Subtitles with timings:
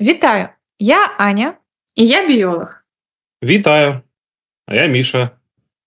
[0.00, 0.48] Вітаю.
[0.78, 1.54] Я Аня.
[1.94, 2.84] І я біолог.
[3.42, 4.00] Вітаю.
[4.66, 5.30] А я міша.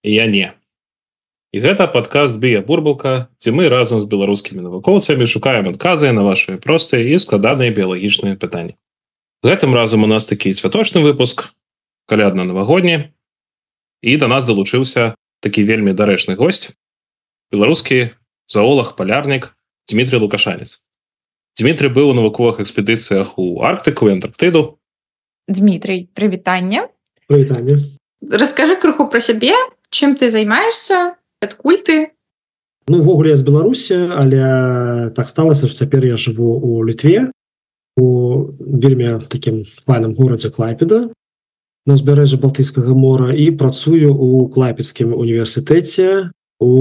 [0.04, 0.54] Я не
[1.54, 6.58] і гэта падкаст бія бурбалка ці мы разам з беларускімі навукоўцамі шукаем адказы на ваши
[6.58, 8.74] простыя і складаныя біялагічныя пытанні.
[9.46, 11.54] Гэтым разам у нас такі святочны выпуск
[12.10, 13.14] калядна навагодні
[14.02, 15.14] і до нас далучыўся
[15.46, 16.74] такі вельмі дарэчны гость
[17.54, 18.18] беларускі
[18.50, 19.54] заолах палярнік
[19.86, 20.82] Дмітрий лукашанец
[21.60, 24.80] Дмітрий быў у навуковых экспедыцыях у арктыку і антарктыду
[25.48, 26.90] Дмітрий прывітанне
[27.30, 27.78] прывітанне
[28.26, 29.54] расскажи крыху про сябе
[29.94, 31.14] чым ты займаешься
[31.46, 32.18] адкуль ты
[32.88, 37.30] нувогуле ну, з беларусі але так сталася что цяпер я живу у літве
[37.98, 41.14] у вельмі таким файным горадзе клайпеда
[41.86, 46.72] на узбярэжжа балтыйскага мора і працую у клайпецкім універсітэце у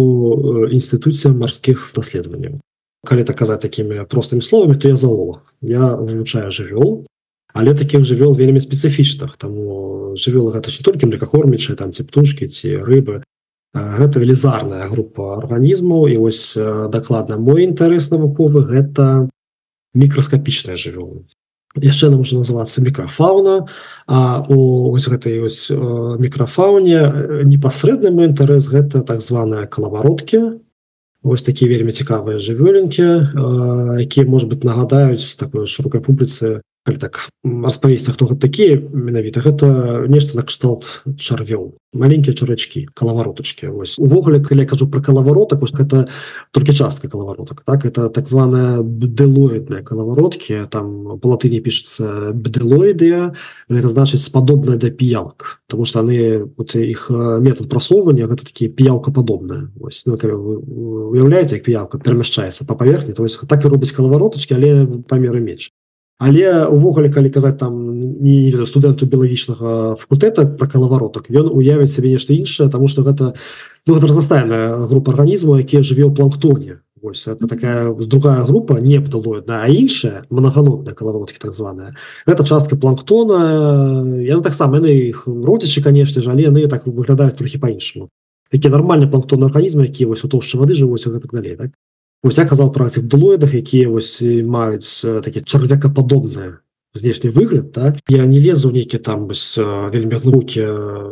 [0.72, 2.62] інстытуце марскіх даследаванняў
[3.06, 7.06] калі так казаць такімі простымі словамі то я заолог я вывучаю жывёл
[7.52, 9.36] але таких жывёл вельмі спецыфічных.
[9.36, 13.22] Таму жывёл гэта не толькі млекакормічы там ці птушки ці рыбы.
[13.72, 16.56] Гэта велізарная група арганізмаў і вось
[16.92, 19.28] дакладна мой інтарэс навуковы гэта
[19.94, 21.24] мікраскапічная жывёлы.
[21.76, 23.68] Яшчэ нам можа называцца мікрафауна
[24.06, 30.60] а у ось гэтай ось мікрафауне непасрэдны мой інтарэс гэта так званая калавароткі
[31.22, 33.06] Вось такія вельмі цікавыя жывёленькі,
[34.02, 39.66] якія может быть нагадаюць такой шырокай публіцы так распавесці хто гэта такія менавіта гэта
[40.10, 41.78] нешта накшталт чарвёў.
[41.94, 46.08] Маленькія чарачки калаваротачки ось увогуле калі я кажу про калаваротак гэта
[46.50, 47.86] толькі частка калаваротак так?
[47.86, 53.34] Это так званая бделоідная калавароткі там по латыні пишется бедрылоідыя
[53.70, 59.12] это значыць спадобная да піялак потому что они вот іх метод прасоўвання гэта такие піялка
[59.12, 64.54] падобная ось ну, уяўляеце як піявка перамяшчаецца по паверхні то есть так і робіць калаваротачки
[64.54, 65.70] але памеры менш
[66.22, 67.74] але увогуле калі казаць там
[68.22, 73.34] не ведаю студэнту біялагічнага факультэта про калаваротак ён уявіць сабе нешта іншае тому что гэта
[73.86, 76.78] ну, разнастайная група арганізму якія жыве ў планктоне.
[77.02, 81.96] Вось, это такая другая група не пталоидная а іншая многанотная калаворотки так званая.
[82.26, 88.08] Это частка планктона я таксама іх родзічы конечно же але яны так выглядаюць трохі по-іншаму
[88.52, 91.70] такі нармальны планктон арганізм які вось у тоўшчы вады жывуць так далей так
[92.22, 96.62] Вось я казаў пра цих блоідах якія вось маюць такі чарвяка падобныя
[96.94, 100.62] знешні выгляд так я не лезу нейкі там вось вельмі глукі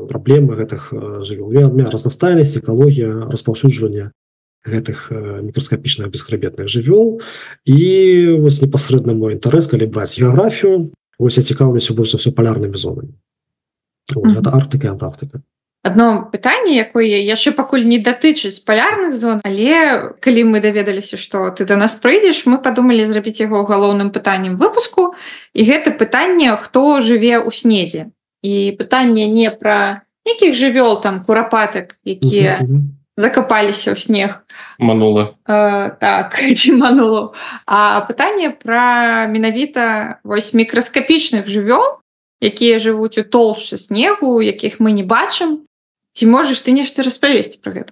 [0.07, 0.95] праблемы гэтых
[1.27, 1.51] жывёл.
[1.91, 4.13] Разнастайнасць экалогія распаўсюджвання
[4.63, 5.11] гэтых
[5.43, 7.19] мікраскапічных бесхрабетных жывёл.
[7.65, 12.77] І вось непасрэдна мой інтарэс калі браць геаграфію ось я цікаўлюся больш за все палярнымі
[12.77, 13.19] зонамі
[14.15, 15.43] гэта Арктыка Антарктыка
[15.83, 21.65] одно пытанне якое яшчэ пакуль не датычыць палярных зон але калі мы даведаліся что ты
[21.65, 25.15] до нас прыйдзеш мы подумалі зрабіць яго галоўным пытаннем выпуску.
[25.55, 28.13] І гэта пытанне хто жыве ў снезе.
[28.45, 32.61] І пытанне не пра якіх жывёл там курапатак якія
[33.17, 34.45] закапаліся ў снег.
[34.79, 35.33] Манула.
[35.49, 36.37] Э, так
[36.69, 37.33] манула.
[37.67, 42.05] А пытанне пра менавіта вось мікраскапічных жывёл
[42.41, 45.65] якія жывуць у толшчы снегу якіх мы не бачым
[46.21, 47.91] ці можаш ты нешта распавесці про гэта?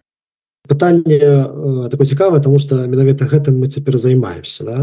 [0.68, 4.76] Пытанне э, такое цікавае тому что менавіта гэтым мы цяпер займаемся да?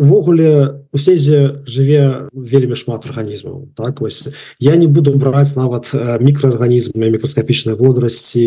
[0.00, 4.00] Увогуле у снезе жыве вельмі шмат арганізмаў так?
[4.00, 8.46] Вось я не буду браць нават мікраарганізмы мікраскапічнай водрасці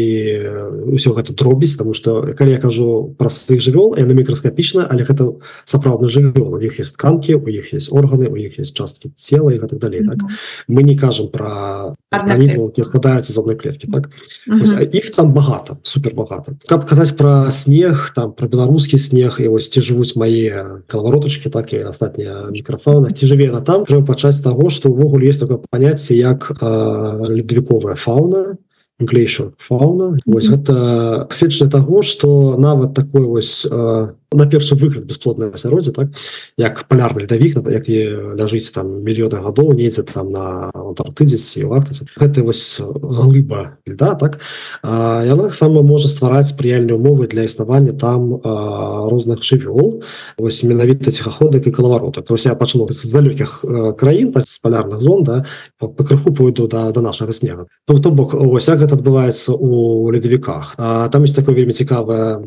[0.89, 5.37] ўсё гэта дробіць тому что калі я кажу пра сваіх жывёл яны мікраскапічна але гэта
[5.65, 6.57] сапраўдны жывёл.
[6.57, 9.79] У іх есть тканкі у іх есть органы у іх есть часткі цела і так
[9.79, 10.19] далей так?
[10.67, 14.09] Мы не кажам про арганізмы які складаюцца з одной клеткі так?
[14.93, 19.69] Іх там багата супер багата каб казаць про снег там про беларускі снег і вось
[19.69, 24.43] ці жывуць мае калаваротачы кнопачки так і астатнія мікрафона ці жыве на там трэба пачаць
[24.43, 28.57] таго што ўвогуле есть такое паняцце як ледавіковая фауна
[28.99, 33.67] глейшу фауна вось гэта сведчанне таго што нават такой вось
[34.35, 36.07] на першы выгляд бесплоднае асяроддзе так?
[36.57, 42.79] Як палярны ледавік які ляжыць там мільёны гадоў недзе там на антарктыдзесі вартаці гэта вось
[42.79, 44.39] глыба да так?
[44.83, 50.03] Яна таксама можа ствараць спрыяльныя умовы для існавання там а, розных жывёл
[50.37, 53.65] вось менавіта ціхаходак і калаварота то я пачну з далёкіх
[53.97, 55.45] краін так з палярных зон да
[55.79, 60.11] па крыху пойду да да нашага снега то, то бок ось як гэта адбываецца у
[60.11, 62.41] ледавіках там есть такое вельмі цікавае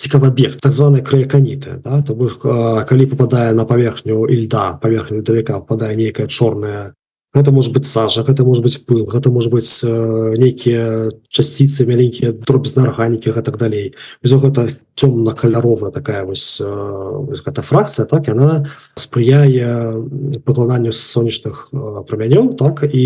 [0.00, 2.00] цікавы бег так званые краеканіты да?
[2.00, 2.40] то бок
[2.88, 6.94] калі попадае на паверхню льда паверхню давіка падае нейкая чорная
[7.34, 12.88] гэта может быть сажа гэта может быть пыл гэта может быть нейкія часціцы маленькія дробезныя
[12.88, 18.64] арганікі так далей без гэта цёмна-каляровая такая вось, гэта фракцыя так яна
[18.96, 20.00] спрыяе
[20.44, 21.68] пакладанню сонечных
[22.08, 23.04] прамянёў так і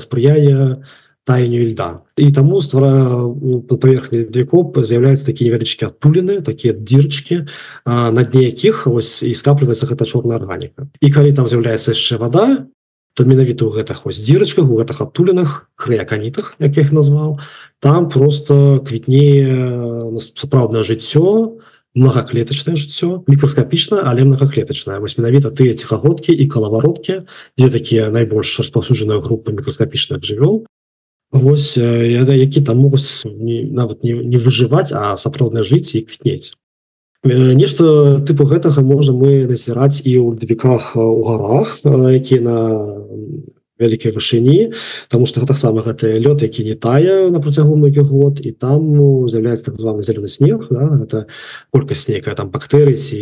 [0.00, 0.82] спрыяе
[1.24, 2.00] таянню льда.
[2.16, 3.24] І таму ствара
[3.68, 7.46] паверхні ледвікоп з'яўляюцца такія невялічкі адтуліны такія дзірчкі
[7.86, 12.66] на дне якіх вось і скапліваецца гэта чорная арганіка і калі там з'яўляецца яшчэ вода
[13.14, 17.38] то менавіта ў гэтых вось дзірачках у гэтых адтулінах крыяканітах якіх назваў
[17.80, 21.60] там просто квітнее сапраўднае жыццё
[21.94, 27.26] многоклетачнае жыццё мікраскапічна але многоклетачная вось менавіта тыя ціхагодкі і калавароткі
[27.58, 30.64] дзе такія найбольш распаўсюджаныя групы мікраскапічных жывёл
[31.32, 31.76] Вось
[32.34, 33.22] які там могуць
[33.70, 36.58] нават не, не выжываць а сапраўдна жыць і квітнець.
[37.22, 42.56] Нешта тыпу гэтага можа мы назіраць і ў льдвіках у гарах якія на
[43.80, 44.72] вялікай вышыні
[45.08, 49.28] тому что таксама гэты лёд які не тае на працягу многіх год і там ну,
[49.28, 51.00] з'яўляецца так званы зелены снег да?
[51.02, 51.26] это
[51.70, 53.18] колькасць нейкая там бактэрый ці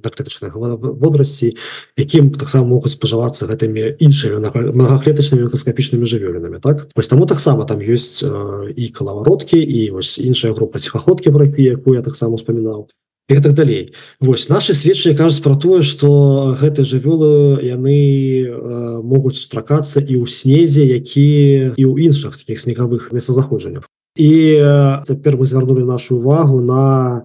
[0.00, 1.54] клетачных водрасці
[1.96, 4.40] якім таксама могуць спажывацца гэтымі іншымі
[4.72, 10.78] многоклетачнымі мікроскапічнымі жывёлінамі так вось таму таксама там ёсць і калавароткі і вось іншая група
[10.78, 12.88] ціхаходкі про якую я таксама успамінаў
[13.28, 13.94] і так далей.
[14.20, 20.28] Вось наши сведчыя кажуць про тое что гэты жывёлы яны э, могуць сустракацца і ў
[20.28, 26.60] снезе які і ў іншых таких снегавых месцазаходжаннях і э, цяпер мы звярнули нашу увагу
[26.60, 27.24] на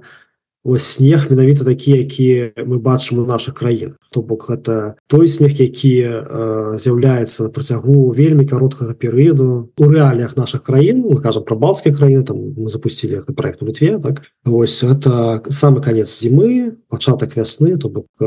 [0.63, 5.61] ось снег менавіта такі які мы бачым у наших краінах то бок это той снег
[5.61, 11.05] які э, з'яўляецца на працягу вельмі кароткага перыяду у рэаліях наших краін.
[11.05, 14.21] Мы кажам про балцкія краіны там мы запустили проект у літве так?
[14.45, 18.25] Ось это самы конец зімы пачатак вясны то бок э,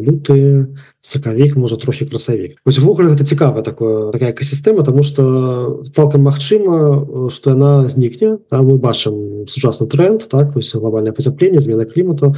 [0.00, 2.58] люты сакавік можа трохі красавік.
[2.66, 8.38] Ввогуле гэта цікава такое такая экасістэма тому что цалкам магчыма что яна знікне.
[8.50, 12.34] Там мы бачым сучасны тренд так вось глобальное пацяпленне змена клімату.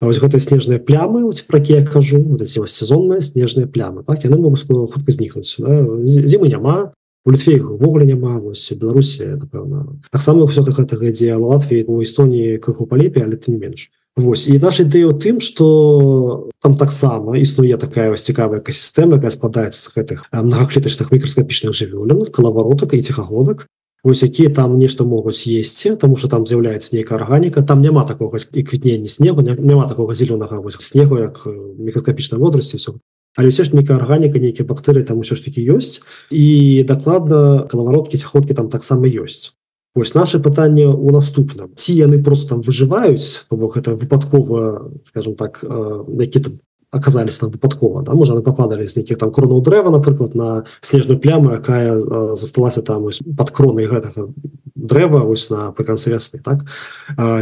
[0.00, 4.66] Ось гэтыя снежныя плямы про якія я кажу вот сезонная снежныя плямы так яны могуць
[4.66, 5.86] хутка знікнуць да?
[6.04, 6.92] зімы няма
[7.26, 9.96] літве ввогуле няма вось беларусі напэўна.
[10.12, 14.62] Таксама ўсё гэтага ідзе Латвіі у Эстоніі крыху палепе але ты не менш Вось і
[14.62, 19.90] наша ідэя ў тым что там таксама існуе такая вось цікавая экасістэма якая складаецца з
[19.90, 23.66] гэтых многоклетачных мікраскапічных жывёлін калаваротак і ціхагодак
[24.06, 27.66] ось якія там нешта могуць есці тому что там з'яўляецца нейкая арганіка.
[27.66, 31.42] Там няма такого і квітнення снегу няма такого зеленага снегу як
[31.78, 32.92] мікраскапічнай водрасці все
[33.34, 36.06] але все ж нейкая арганіка нейкія бактэрыі там усё ж таки ёсць.
[36.30, 39.58] І дакладна калавароткі ціходкі там таксама ёсць
[39.94, 45.34] Вось наше пытанне у наступным ці яны просто там выжываюць то бок это выпадкова скажем
[45.34, 46.58] так які там
[46.90, 48.12] оказались там выпадкова да?
[48.12, 51.98] Можа попадали з нейкіх там кронаў дрэва напрыклад на снежную пляму якая
[52.34, 54.34] засталася там под кронай гэтага
[54.74, 56.66] дрэва вось на вясны так?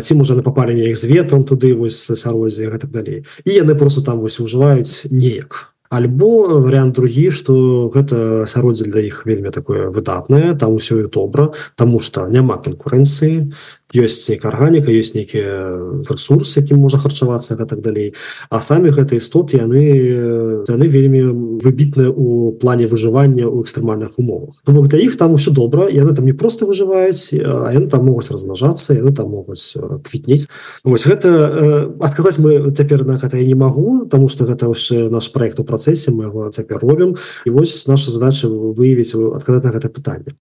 [0.02, 4.04] Ці можа на попали неяк з ветром туды вось сяроддзе гэтак далей і яны просто
[4.04, 10.56] там вось ужываюць неяк альбо вариант другі что гэта асяроддзе для іх вельмі такое выдатнае
[10.56, 13.52] там усё добра тому что няма конкурэнцыі
[13.94, 18.14] ёсць нейкая арганіка ёсць нейкія ресурсы якім можа харчавацца гэтак далей.
[18.50, 24.62] А самі гэтыя істоты яны яны вельмі выбітныя у плане выжывання ў экстрэмальных умовах.
[24.66, 28.94] Бок для іх там усё добра яны там не просто выжываюць яны там могуць размнажацца
[28.96, 30.48] яны там могуць квітнець.
[30.84, 35.32] Вось гэта адказаць мы цяпер на гэта я не магу тому что гэта яшчэ наш
[35.32, 37.16] проект у працэсе мы его цяпер робім.
[37.46, 40.32] І вось наша задача выявіць адказаць на гэта пытанне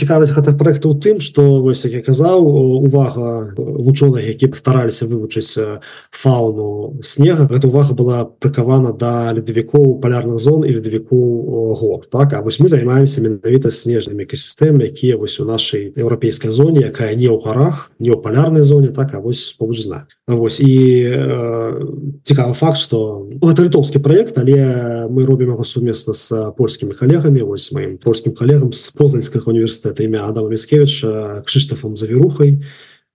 [0.00, 2.40] цікавасць гэтых проектаў тым что вось як я казаў
[2.80, 5.80] увага вучоных які стараліся вывучыць
[6.10, 12.32] фауну снега эта увага была прыкавана да ледавікоў полярных зон і ледавікоў гор так?
[12.32, 17.28] А вось мы займаемся менавіта снежнымі экасістэмы якія вось у нашай еўрапейскай зоне якая не
[17.28, 19.14] ў гарах не ў палярнай зоне так?
[19.14, 20.06] А вось побач зна.
[20.26, 20.72] Вось і
[21.10, 27.42] э, цікавы факт что гэта літоўскі проект але мы робім яго сумесна з польскімі калегамі
[27.42, 31.96] вось маім польскім калегам з познанскага універсітэта універсітэта імя Адама Міскевіча Кшыштафам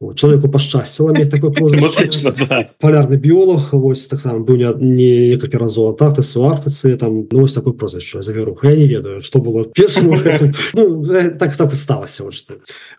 [0.02, 1.52] завірухай чалавеку пашчасціла мець такой
[2.80, 8.22] полярны біолог вось таксама быў не некалькі разоў антарктысы у арктыцы там ну, такой прозвішча
[8.22, 10.12] завірух я не ведаю что было першым
[10.74, 11.06] ну,
[11.40, 12.24] так так сталася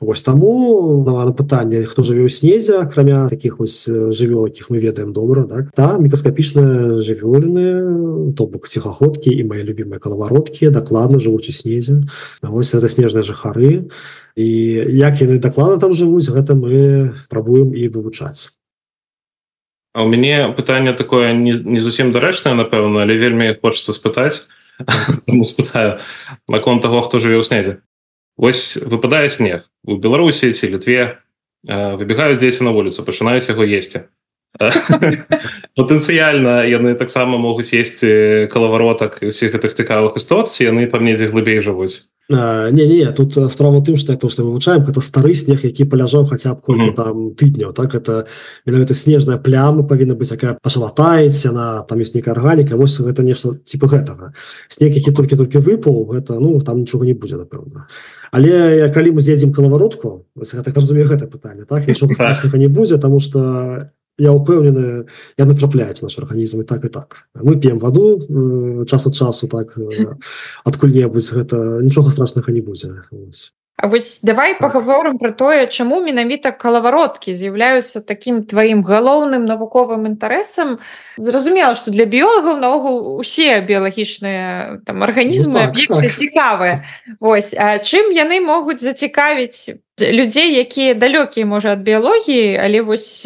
[0.00, 5.12] вось таму на пытанне хто жыве ў снезе акрамя таких вось жывёл якіх мы ведаем
[5.12, 5.76] добра так?
[5.76, 12.00] Та мікраскапічныя жывёльны то бок ціхаходкі і мои любимыя калавароткі дакладна жывуць у снезе
[12.40, 13.90] вось это снежныя жыхары і
[14.36, 14.46] і
[15.00, 18.52] як яны даклада там жывуць гэта мы пробуем і вывучаць.
[19.96, 24.52] У мяне пытанне такое не, не зусім дарэчнае напэўна але вельмі хочется спытаць.
[25.44, 25.98] Спытаю
[26.48, 27.80] наконт того хто жыве ў снезе.
[28.36, 31.24] Вось выпадае снег у беларусі ці літве
[31.64, 34.12] выбегаюць дзеці на вуліцу пачынаюць яго есці.
[35.76, 41.64] Патэнцыяльна яны таксама могуць есці калаваротак і ўсіх гэтых цікавых істот яны там недзе глыбей
[41.64, 46.26] жывуць не не тут справа тым что то что вывучаем это стары снег які паляжаў
[46.26, 46.96] хаця б колькі mm -hmm.
[46.96, 48.26] там тыдняў так это
[48.66, 53.54] менавіта снежная пляма павінна быць якая пашалатаецца на там ёсць нейкая арганіка вось гэта нешта
[53.64, 54.32] типа гэтага
[54.68, 57.86] снег які толькі-толькі выпаў гэта ну там нічога не будзе напэўна
[58.32, 60.26] але калі мы з'едзем калаваротку
[60.64, 61.86] так разумею гэта пытанне так?
[61.86, 65.06] Нічога страшнага не будзе тому что я упэўнены
[65.36, 67.28] яны трапляюць наш арганізм і так і так.
[67.34, 68.24] Мы п'ем ваду
[68.88, 69.76] час ад часу так
[70.64, 73.04] адкуль-небудзь гэта нічога страшнага не будзе.
[73.76, 80.80] А вось давай паговорым про тое чаму менавіта калавароткі з'яўляюцца таким тваім галоўным навуковым інтарэсам.
[81.20, 86.08] Зразумела что для біолагаў наогул усе біялагічныя там арганізмы ну, так, так.
[86.08, 86.88] цікавыя.
[87.20, 93.24] Вось а чым яны могуць зацікавіць людзей якія далёкія можа ад біялогіі але вось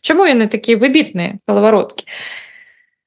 [0.00, 2.04] чаму яны такія выбітныя калавароткі?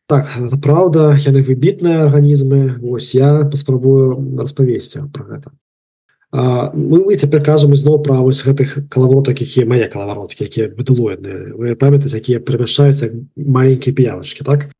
[0.07, 5.51] Так это праўда яны выбітныя арганізмы Вось я паспрабую распавесці про гэта.
[6.33, 11.75] Мы, мы цяпер кажам ізноў пра вось гэтых калавотак якія мае калавароткі якія бытылоідныя вы
[11.75, 14.71] памятаце якія перамяшчаюцца маленькія п'явачкі так?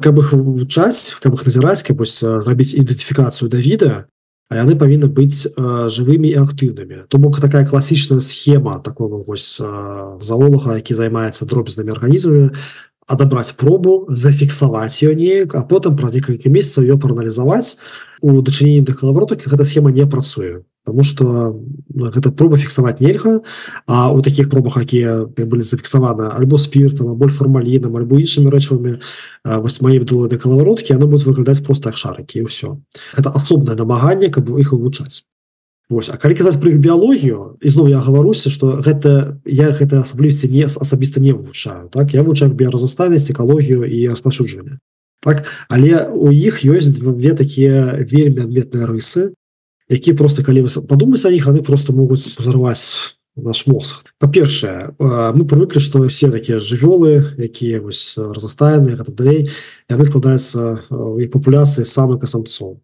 [0.00, 4.15] Каб іх вывучаць каб іх назіраць каб зрабіць ідэнтыфікацыю да відэа а
[4.50, 7.06] яны павінны быць жывымі і актыўнымі.
[7.10, 9.58] То бок такая класічная схема такого вось
[10.20, 12.50] заолага які займаецца дробязнымі арганізмамі
[13.06, 17.78] адабраць пробу зафіксаваць ее неяк а потым праз некалькі месяцаў ее прааналізаваць
[18.20, 23.42] у дачыненні да калавротак гэта схема не працуе потому что гэта проба фіксаваць нельга
[23.86, 29.02] а у таких пробах якія былі зафіксаваны альбо спиртам боль фармалінам альбо іншымі рэчывамі
[29.44, 32.78] вось мае бдулады калавароткі яны будуць выглядаць просто шарыкі і ўсё
[33.18, 35.26] это асобнае намаганне каб іх вывучаць
[35.88, 40.66] Вось, а калі казаць пра біялогію ізноў я гаваруся что гэта я гэта асаблівасці не
[40.66, 42.14] асабіста не вывучаю так?
[42.14, 44.78] Я вывучаю біяразастанасць экалогію і распаўсюджванне
[45.22, 45.46] так?
[45.70, 49.34] Але у іх ёсць две такія вельмі адметныя рысы
[49.88, 54.02] які просто калі вы падумаць о іх яны просто могуць зарваць наш мозг.
[54.18, 59.50] Па-першае мы прывыклі што все такія жывёлы якія вось разастаяныя гэта далей
[59.90, 60.80] яны складаюцца
[61.20, 62.80] і папуляцыі самых самцоў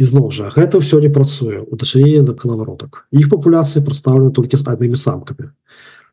[0.00, 3.06] ізноў жа гэта ўсё не працуе у дачыненні да калаваротак.
[3.12, 5.52] Іх папуляцыі прадстаўлены толькі з аднымі самкамі.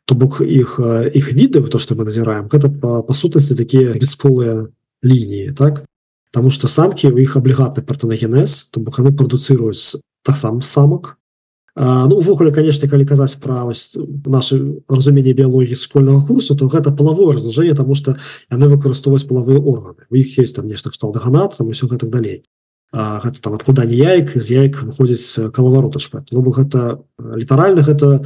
[0.05, 0.79] То бок іх
[1.15, 4.67] іх віды то што мы назіраем гэта па, па сутнасці такія бесполыя
[5.01, 5.87] лініі так?
[6.35, 11.19] Таму што самкі у іх аблігатны партэнагенез то бок яны прадуцыруюць таксам самак.
[11.79, 13.63] Ну увогуле конечно калі казаць пра
[14.25, 18.17] наше разуменне біялогіі школьного курсу то гэта палавое размнажэнне тому что
[18.51, 20.03] яны выкарыстоўваюць палавыя органы.
[20.09, 22.43] У іх есть там нешта кштал даганат там все гэтак далей.
[22.91, 28.25] Гэта там адкладанне яек з яек выходзіць калаваротачка ну гэта літаральна гэта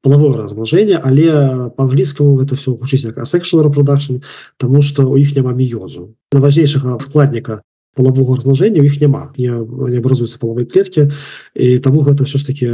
[0.00, 4.22] палавое размнажэнне але по-англійскаму это все гучыць як sexual reproduction
[4.56, 6.14] тому что у іх няма міёзу.
[6.32, 7.60] На важнейшага складніка
[7.94, 11.10] полового размнажэння іх няма не, не абразуецца половой клетки
[11.54, 12.66] і таму гэта все ж таки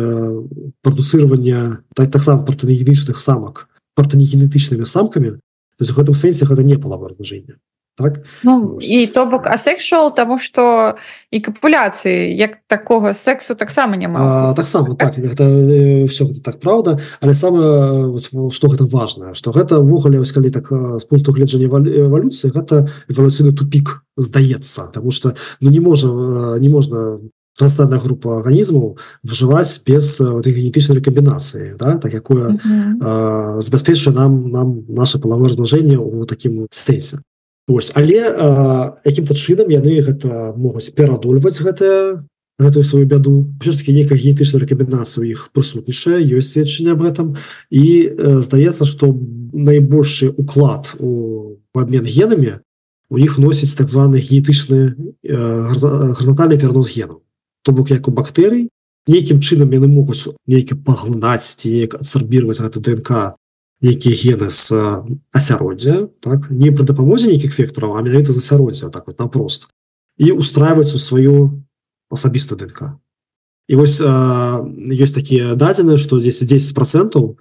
[0.83, 7.13] прадуцыраванне так таксама партэнегенічных самак партэнегенетычнымі самкамі то есть в гэтым сэнсе гэта не половое
[7.13, 7.61] размнажэнне
[8.03, 8.21] так?
[8.43, 10.95] Ну, і то бок асексуал тому что
[11.31, 16.99] і капуляцыі як такого сексу таксама няма таксама так это э, все гэта так правда.
[17.21, 18.19] Але самое
[18.51, 20.69] что гэта важно что гэта ввогуле калі так
[21.01, 26.09] з пункту гледжання эвалюцыі гэта эвалюцыйны тупик здаецца тому что ну не можа
[26.59, 27.21] не можна
[27.61, 31.99] трансстадная група арганізмаў выжываць без генетычнай рэкамбінацыі да?
[31.99, 32.57] так якое
[33.61, 37.21] забяспечвае нам нам наше палавое размнажэнне у такім сэнсе
[37.71, 38.19] Вось але
[39.07, 42.19] якім-то чынам яны гэта могуць перадольваць гэта
[42.61, 43.47] гэтую сваю бяду.
[43.63, 47.39] Все-таки некая генетычная рэкамбінацыя іх прысутнічае ёсць сведчанне об этом
[47.71, 48.11] і
[48.43, 49.15] здаецца что
[49.55, 52.59] найбольшы уклад у обмен генамі
[53.09, 57.23] у іх носіць так званы генетычны гарзантальны перанос генаў.
[57.63, 58.69] То бок як у бактэрый
[59.07, 63.39] нейкім чынам яны могуць нейкі паглынаць ці неяк адсарбіваць гэта ДНК
[63.81, 64.73] нейкія гены з
[65.33, 69.69] асяроддзя так не пры дапамозе нейкіх вектараў а менавіта з асяроддзя так вот напрост
[70.21, 71.65] і устраиваюць у сваю
[72.11, 73.01] асабіста ДНК.
[73.71, 77.39] І вось ёсць такія дадзеныя што здесь 10 процентаў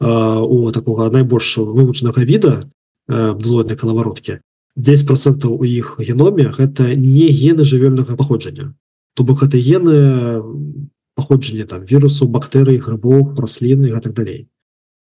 [0.00, 2.62] у такога найбольш вывучанага віда
[3.08, 4.38] блоднай калавароткі
[4.76, 8.72] 10 процентаў у іх геноме гэта не гены жывёльнага паходжання
[9.14, 10.40] то бок гэта гены
[11.18, 14.48] паходжання там вірусу бактэрый грыбоў расліны і так далей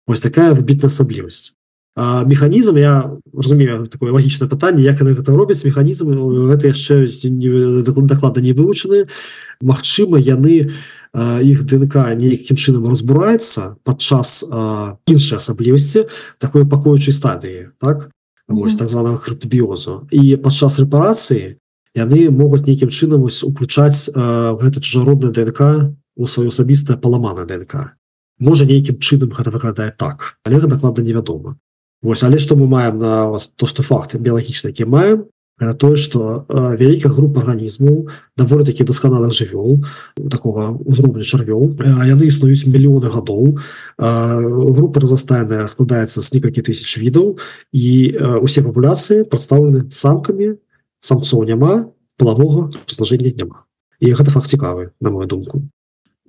[0.06, 1.56] Вось такая выбітная асаблівасць
[1.96, 6.14] механізм я разумею такое лагічнае пытанне як яны гэта робяць механізм
[6.48, 7.04] гэта яшчэ
[7.82, 9.10] даклада не вывучаны
[9.60, 10.70] Магчыма яны
[11.42, 14.46] іх ДНК нейкім чынам разбураецца падчас
[15.10, 16.06] іншай асаблівасці
[16.38, 18.10] такой пакоючай стадыі так?
[18.46, 21.58] Вось так званого хрыптабіозу і падчас рэпарацыі
[21.98, 27.98] яны могуць нейкім чынам уключаць гэта чужародная ДНК у сваё асабістае паламана ДНК
[28.40, 30.40] можа нейкім чынам гэта выглядае так.
[30.44, 31.56] Але дакладна невядома.
[32.02, 35.28] Вось але што мы маем на то што факты біялагічна які маем
[35.76, 38.08] тое што вялікая група арганізмаў
[38.40, 39.84] даволі такі дасканалых жывёл
[40.32, 43.60] такога узроўню чарвёў яны існуюць мільёны гадоў.
[44.00, 47.36] Група разастайная складаецца з некалькі тысяч відаў
[47.76, 50.56] і усе папуляцыі прадстаўлены самкамі
[51.04, 53.68] самцоў няма палавога разлажэння няма.
[54.00, 55.68] І гэта факт цікавы на мою думку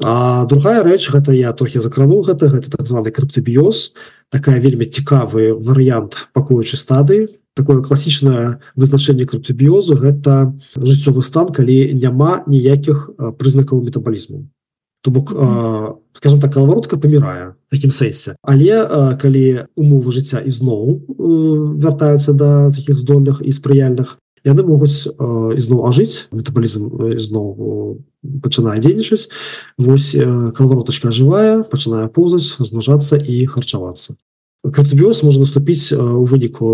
[0.01, 3.93] А другая рэч гэта я трохі закрануў гэта гэта так званы крыптабіёз
[4.31, 7.27] такая вельмі цікавы варыянт пакоючай стадыі.
[7.53, 14.48] Такое класічнае вызначэнне крыптабіозу гэта жыццёвы стан калі няма ніякіх прызнакаў метабалізму.
[15.03, 15.36] То бок
[16.13, 18.39] скажем так калаваротка памірае такім сэнсе.
[18.41, 21.12] Але калі умовы жыцця ізноў
[21.77, 25.08] вяртаюцца да такіх здольных і спрыяльных яны могуць
[25.58, 26.28] ізноў ажыць.
[26.32, 28.02] Метабалізм ізноў
[28.42, 29.30] пачынае дзейнічаць.
[29.78, 34.18] Вось калаваротачка жывая пачынае поўзаць змнажацца і харчавацца.
[34.62, 36.70] Картабіоз можа наступіць у выніку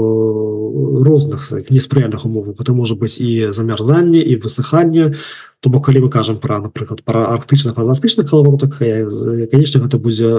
[1.07, 2.59] розных неспрыяльных умоваў.
[2.59, 5.15] Это можа быць і замярзанне і высыханне
[5.59, 10.29] то бок калі мы кажам пра напрыклад пра арктычных антарктычных калаваротак конечно гэта будзе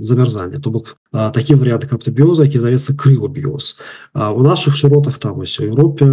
[0.00, 3.76] замярзанне то бок такі варыянты картабіоза які завецца крывабіоз
[4.14, 6.08] у наших шыротах там ось у Еўропе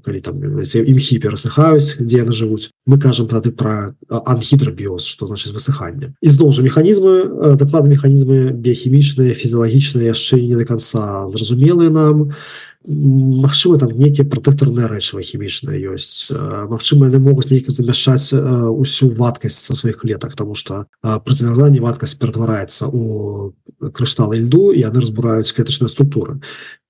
[0.00, 6.16] калі там імхі перасыхаюць дзе яны жывуць мы кажам тады пра анхідрабіоз что значит высыханне
[6.24, 12.32] і зноў жа механізмы даклады механізмы біяхімічныя фізіалагічныя яшчэ не до конца зразумелыя нам
[12.80, 16.32] Магчыма там нейкія пратэктарныя рэчывы хімічныя ёсць.
[16.32, 22.16] Магчыма яны могуць нейка замяшчаць усю вадкасць са сваіх клетак тому что пры замярзанні вадкасць
[22.16, 23.52] ператвараецца у
[23.92, 26.40] крышталы льду і яны разбураюць клетачныя структуры.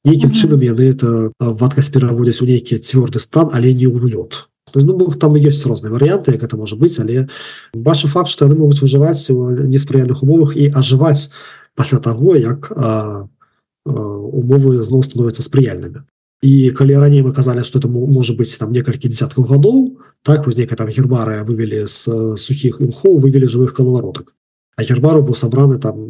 [0.06, 4.47] Нейкім чынам яны это вадкасць пераводзяць у нейкі цвёрды стан але не ў лёд.
[4.78, 7.26] Ну, там ёсць розныя варыянты як это можа быць але
[7.75, 11.34] бачу факт што яны могуць выжываць у неспрыяльных умовах і ажываць
[11.75, 13.40] пасля таго як у
[13.84, 16.04] умовы зноў становятся спрыяльнымі
[16.43, 20.76] і калі раней мы казалі что это можа быть там некалькі десяткаў гадоў так узнейка
[20.76, 24.34] там гербары вывели з сухіх імхоў вывели жывых калаваротак
[24.76, 26.00] а гербару быў сабраны там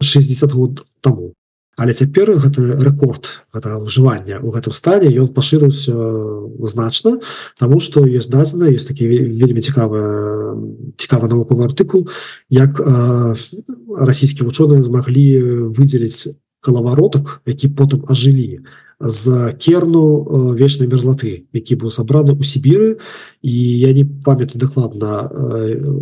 [0.00, 1.32] 60 год тому.
[1.78, 5.94] Але цяпер гэты рэкорд гэта выжывання у гэтым стане ён пашырыўся
[6.66, 7.22] значна
[7.54, 10.02] тому что ёсць дадзена есть такі вельмі цікавы
[10.98, 12.10] цікавы навуковы артыкул
[12.50, 12.82] як
[13.94, 16.34] расійскія вучоныя змаглі выдзеліць
[16.68, 18.60] калаваротак які потым ажылі
[19.00, 22.98] з керну вечнай мерзлаты які быў сабраны ў Сібіры
[23.46, 25.30] і я не памятаю дакладна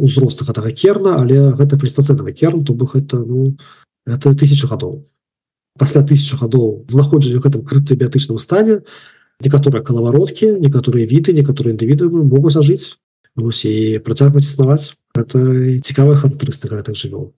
[0.00, 3.54] узрост гэтага керна але гэта прыстацэнавы керн то бок это ну
[4.06, 5.04] это тысяча гадоў.
[5.78, 8.80] Пасля тысяча гадоў знаходжання гэтым крыптабіятычным стане
[9.44, 12.96] некаторыя калавароткі некаторыя віды некаторыя індывідуумы могуць ажыць
[13.36, 14.96] і працягваць існаваць.
[15.12, 15.36] Это
[15.84, 17.36] цікавая характарыстыка гэтых жывёл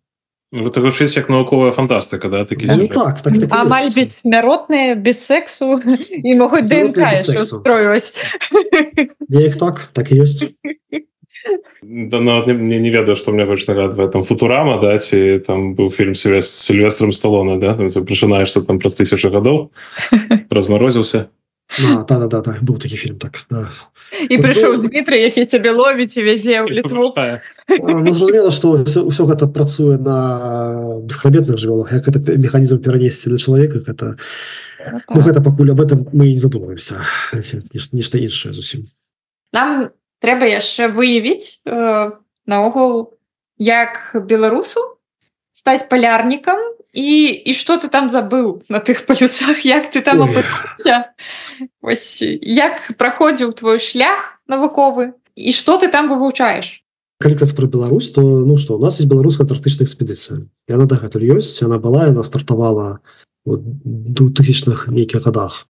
[0.52, 5.80] гэта гучыць як навуковая фантастыка да такі ну, так, так, так амаль смяротныя без сексу
[5.80, 8.14] і могуць строюваць
[9.28, 10.48] неяк так так і ёсць
[11.82, 15.74] да нават не, не, не ведаю што мне больш нагадвае там футурама да ці там
[15.76, 19.70] быў фільм сельвест сельвестром сталона да прачынаешься там праз тысячу гадоў
[20.50, 21.28] размарозіўся
[21.68, 23.68] А, да, да, да, да, быў такі фільм так да.
[24.24, 29.44] і прыйшоў Дмітрый які цябе ловіць і вязе ў літву ну, зразумела што ўсё гэта
[29.52, 30.16] працуе на
[31.04, 34.16] бесхабетных жывёлах як это механізм перанесці для чалавека гэта
[35.12, 37.04] ну, гэта пакуль об этом мы не задумваемся
[37.92, 38.88] нешта іншае зусім
[39.52, 39.92] нам
[40.24, 42.16] трэба яшчэ выявіць э,
[42.48, 43.12] наогул
[43.61, 44.97] як беларусу
[45.58, 46.60] стаць палярнікам
[46.94, 50.22] і і что ты там забыў на тых палюсах як ты там
[51.82, 56.86] Ось, як праходзіў твой шлях навуковы і что ты там вывучаеш
[57.18, 61.58] каліць про Беларусь то ну что у нас есть беларуская артычная экспедыцыя яна дагэтуль ёсць
[61.66, 63.00] она была яна стартавала
[63.44, 65.66] двухтысячных нейкіх годах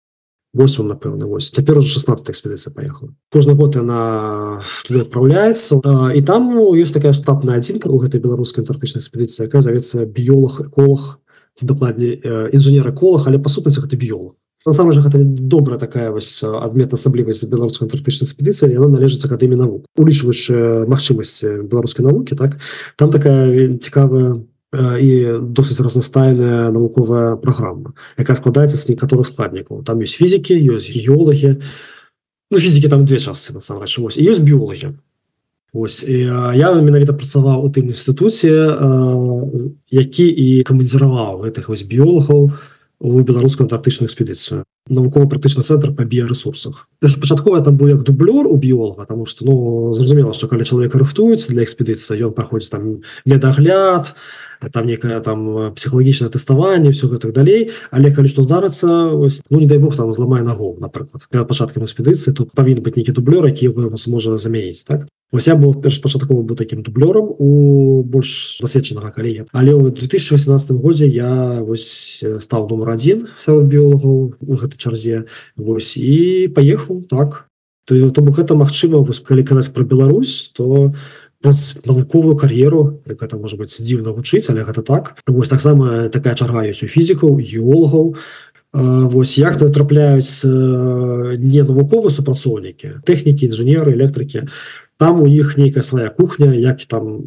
[0.54, 3.10] 8 напэўна вось цяпер уже 16 экспедыцыя поехала.
[3.30, 5.80] Кожны год она отправляется.
[6.14, 11.18] І там есть такая штатная адзінка у гэтай беларускай антарктычнай экспедыцыі якая завецца біолог эколог
[11.54, 12.22] ці дакладней
[12.54, 14.34] інжынер эколог але па сутнасці гэта біолог
[14.72, 19.84] сам же гэта добра такая вось адметна асаблівасць беларускай антарктычнай экспедыцыі яна належыць акадэмі навук
[19.98, 22.56] улічваючы магчымасці беларускай навукі так?
[22.96, 24.40] Там такая цікавая
[24.74, 29.86] і досыць разнастайная навуковая праграма якая складаецца з некаторых складнікаў.
[29.86, 31.62] Там ёсць фізікі ёсць геолагі.
[32.50, 33.98] Ну, фізікі там две частцы насамрэч.
[33.98, 34.98] Вось ёсць біолагі.
[35.74, 38.50] Ось і, я менавіта працаваў у тым інстытуце
[39.90, 42.54] які і камандзіраваў гэтых вось біолагаў
[43.04, 44.62] у беларускую антарктычную экспедыцыю.
[44.86, 50.32] Навукова-практычны цэнтр па біяресурсах пачаткова там быў як дублёр у біолога тому что ну зразумела
[50.32, 54.14] што калі чалавек рыхтуецца для экспедыцыі ён праходзіць там медагляд
[54.72, 57.70] там некае там псіхалагічнае тэставанне все гэтак далей.
[57.90, 59.12] Але калі што здарыцца
[59.50, 63.12] ну не дай бог там зламае нагу напрыклад перад пачаткам экспедыцыі тут павінен быць нейкі
[63.12, 63.72] дублёр які
[64.08, 65.08] можа замяніць так?
[65.32, 71.08] Ось я был першпачаткова быў таким дублёром у больш дасведчанага калегі але ў 2018 годзе
[71.08, 75.24] я вось стаў номер один сярод біолагаў у гэтай чарзе.
[75.56, 77.48] Вось і паехаў так.
[77.84, 80.94] То, бок гэта магчыма калі казаць про Беларусь то у
[81.84, 85.16] навуковую кар'еру это может быть дзіўна вучыць але гэта так.
[85.26, 88.16] Вось таксама такая чарга ёсць у фізікаў геолагаў.
[88.74, 94.50] Вось як то трапляюць не навуковыя супрацоўнікі тэхнікі інжынеры электрыкі
[94.98, 97.26] там у іх нейкая свая кухня як там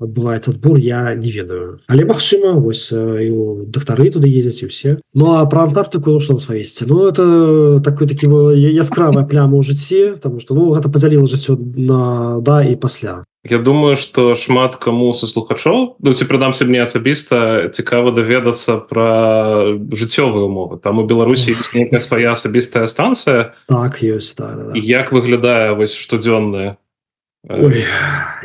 [0.00, 1.80] адбываецца адбор я не ведаю.
[1.88, 7.06] Але магчыма вось дактары туды ездзяць і ўсе Ну а пра антарктыку што свавесці Ну
[7.08, 12.62] это такой такі яскравая пляма ў жыцці там што ну гэта падзяліла жыццё на да
[12.64, 18.10] і пасля Я думаю что шмат кому са слухачоў ну ці прыдамся мне асабіста цікава
[18.16, 20.80] даведацца пра жыццёвыя умовы.
[20.80, 23.52] Там у беларусі нейкая свая асабістая станцыя.
[23.68, 24.80] Так ёсць да, да, да.
[24.80, 26.80] як выглядае вось штодзённая?
[27.44, 27.84] Ой,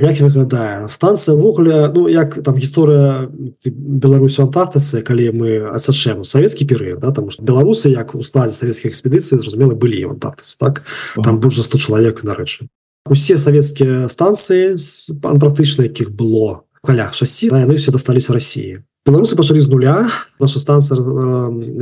[0.04, 0.90] як выглядае?
[0.92, 3.32] Станцыя ввогуле ну як там гісторыя
[3.72, 8.92] беларусю антарктыцы калі мы адсачэм савецкі перыяд да, там что беларусы як у складзе савецкіх
[8.92, 10.84] экспедыцый зразумела былі антарктыцы так?
[11.24, 12.68] Там больш за 100 чалавек нарэчы
[13.06, 14.76] усе савецкія станцыі
[15.24, 20.12] антарктычна якіх было каля шасі яны все дасталіся Росіі беларусы пачалі з нуля.
[20.40, 21.00] Наша станцыя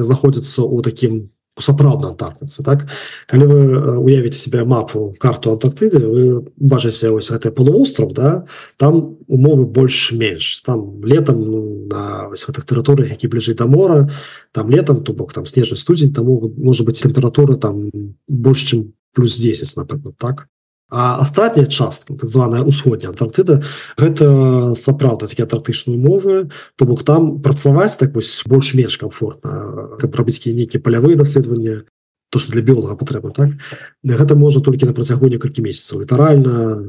[0.04, 2.86] знаходзіцца ў такім сапраўдна антарктыцы так?
[3.26, 3.60] Калі вы
[3.98, 6.24] уявіце себе мапу карту антарктыды вы
[6.56, 8.46] бачыце ось гэты полуостров да
[8.78, 14.10] там умовы больш-менш там летом ну, на гэтых тэрыторыях які бліжэй да мора
[14.54, 17.90] там летом то бок там снежны студзень там можа быть температура там
[18.30, 20.48] больш чым плюс 10 напрыклад так
[20.90, 23.62] А астатняя частка так званая усходняя антарктыда
[23.98, 26.48] гэта сапраўда такія антарктычныя умовы
[26.78, 31.84] то бок там працаваць так вось больш-менш комфортна каб рабіць нейкія палявыя даследаванні
[32.30, 33.56] то что для біолога патрэба так?
[34.04, 36.02] Гэта можа толькі на працягу некалькі месяцаў.
[36.04, 36.84] Літаральна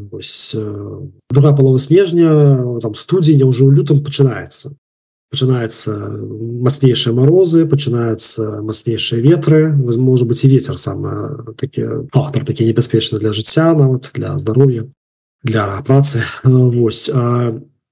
[1.31, 4.75] другая палова снежня там студзеня ўжо ў лютым пачынаецца
[5.31, 5.93] пачынаюцца
[6.65, 9.69] мацнейшыя морозы пачынаюцца мацнейшыя ветры.
[9.77, 11.05] Можа быть і ветер сам
[11.57, 14.89] такі фактор такі небяспечны для жыцця нават для здароўя
[15.45, 16.23] для працы.
[16.45, 17.11] Вось.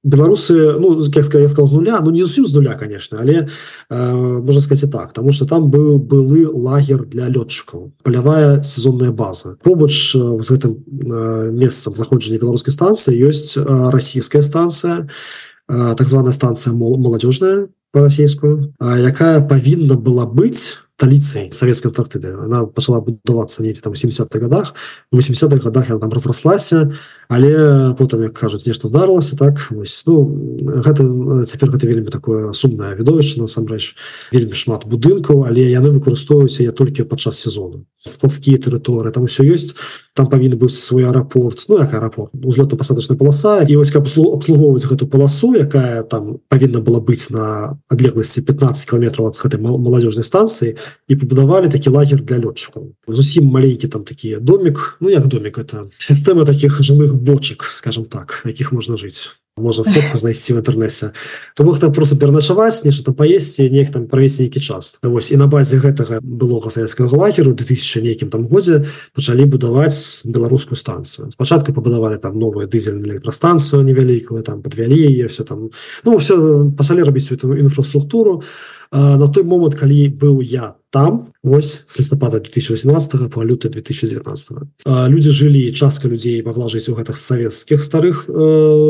[0.06, 3.48] Беларусы ну как я сказал з нуля ну не зусім з нуля конечно але
[3.90, 9.56] можна сказать і так тому что там был былы лагер для лётчыкаў палявая сезонная база.
[9.62, 10.78] Побач з гэтым
[11.52, 13.58] месцам заходжання беларускай станцыі ёсць
[13.92, 22.32] расійская станцыя і так званая станцыя маладзёжная по-расейскую якая павінна была быць столицей советской антарктыды
[22.32, 24.74] она пачала будавацца недзе там 70-х годах.
[25.12, 26.92] 80-х годах я там разраслася
[27.28, 30.26] але потым як кажуць нешта здарылася так вось ну
[30.86, 31.02] гэта
[31.44, 33.94] цяпер гэта вельмі такое сумнае відовішча насамрэч
[34.32, 37.84] вельмі шмат будынкаў але яны выкарыстоўваюцца я толькі падчас сезону.
[38.06, 39.74] Складскія тэрыторыі там все ёсць
[40.14, 45.10] там павінны быць свой аэрапорт Ну як аэрапорт узлётна-пасадачная паласа і вось каб обслугоўваць гэту
[45.10, 51.12] паласу якая там павінна была быць на адлегласці 15 кіметраў ад гэтай маладзёжнай станцыі і
[51.16, 52.94] пабудавалі такі лагер для лётчыкаў.
[53.08, 58.42] Зусім маленькі там такі домик ну як домик это сістэма таких жылых бочек скажем так
[58.44, 61.16] якіх можна жыць можа фотку знайсці в інтэрнэсе
[61.56, 65.00] то мог там просто пераначаваць нешта там паесці неяк там правесці нейкі час.
[65.00, 68.84] Вось і на базе гэтага былога савецкага лагеру 2000 нейкім там годзе
[69.16, 75.44] пачалі будаваць беларускую станцыю спачатку пабудавалі там новую дызельную электрастанцыю невялікую там подвялі яе все
[75.44, 75.72] там.
[76.04, 76.36] Ну все
[76.76, 78.42] пачалі рабіць эту інфраструктуру.
[78.92, 84.58] На той момант калі быў я там ось с лістапада 2018 по люты 2019
[85.08, 88.32] люди жылі частка людзей могла жыць у гэтых савецкіх старых э,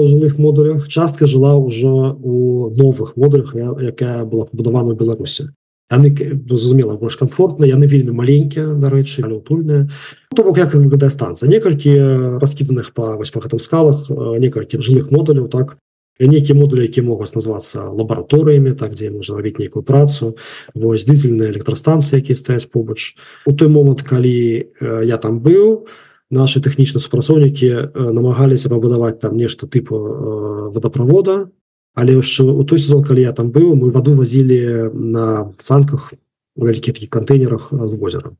[0.08, 0.88] жылых модулях.
[0.88, 5.50] Частка жыла ўжо у новых модулях якая была побудавана в беларусі.
[5.90, 6.10] Яны
[6.48, 9.90] зразумела больш комфортна яны вельмі маленькія дарэчы але утульная
[10.34, 11.48] то бок як выглядае станцыя?
[11.48, 15.76] Некалькі раскіданых па вось па гэтым скалах некалькі жылых модуляў так
[16.20, 20.36] нейкія модулі які могуць назвацца лабараторыямі так дзе можна рабіць нейкую працу.
[20.74, 24.72] Вось дызельная электрастанцыя які стаяць побач у той момант калі
[25.04, 25.86] я там быў
[26.30, 31.50] наши тэхнічныя супрацоўнікі намагаліся пабудаваць там нешта тыпу водаправода
[31.94, 36.12] але яшчэ у той сезон калі я там быў мы ваду вазілі на санках
[36.56, 38.32] у вялікіх такіх кантэйнерах з возера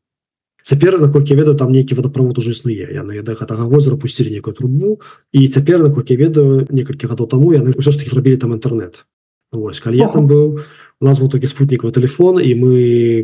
[0.67, 2.91] цяпер наколькі ведаю там нейкі водаправод уже існуе.
[2.91, 4.99] Яны да гэтага возера пусцілі некую трубу
[5.31, 9.07] і цяпер наколькі ведаю некалькі гадоў таму яны ўсё ж таки зрабілі там інтэрнет
[9.55, 10.67] Вось калі я там быў
[10.99, 12.75] у нас был такі спутнікавы телефон і мы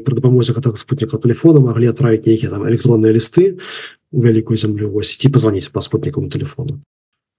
[0.07, 3.59] пры дапамозе гэтага спутніка телефона могли отправить нейкія там электронныя лісты
[4.13, 4.95] у вялікую зямлю.
[4.95, 6.79] Вось ці позвоніць по спутнікам телефону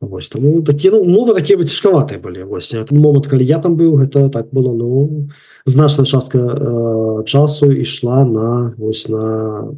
[0.09, 3.95] Вось таму такі ну, умовы такія бы цяжкаватыя былі вось момант калі я там быў
[4.03, 5.29] гэта так было ну
[5.65, 9.71] значная частка э, часу ішла на вось на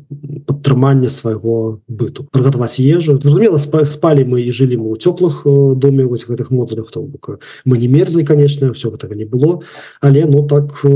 [0.49, 5.45] падтрыманне свайго быту прыгатаваць ежу зразумела спалі мы і жылі мы ў цёплых
[5.77, 9.61] доме вось гэтых модулях то бок мы не мерзлі конечно все гэтага не было
[10.01, 10.89] але ну так э,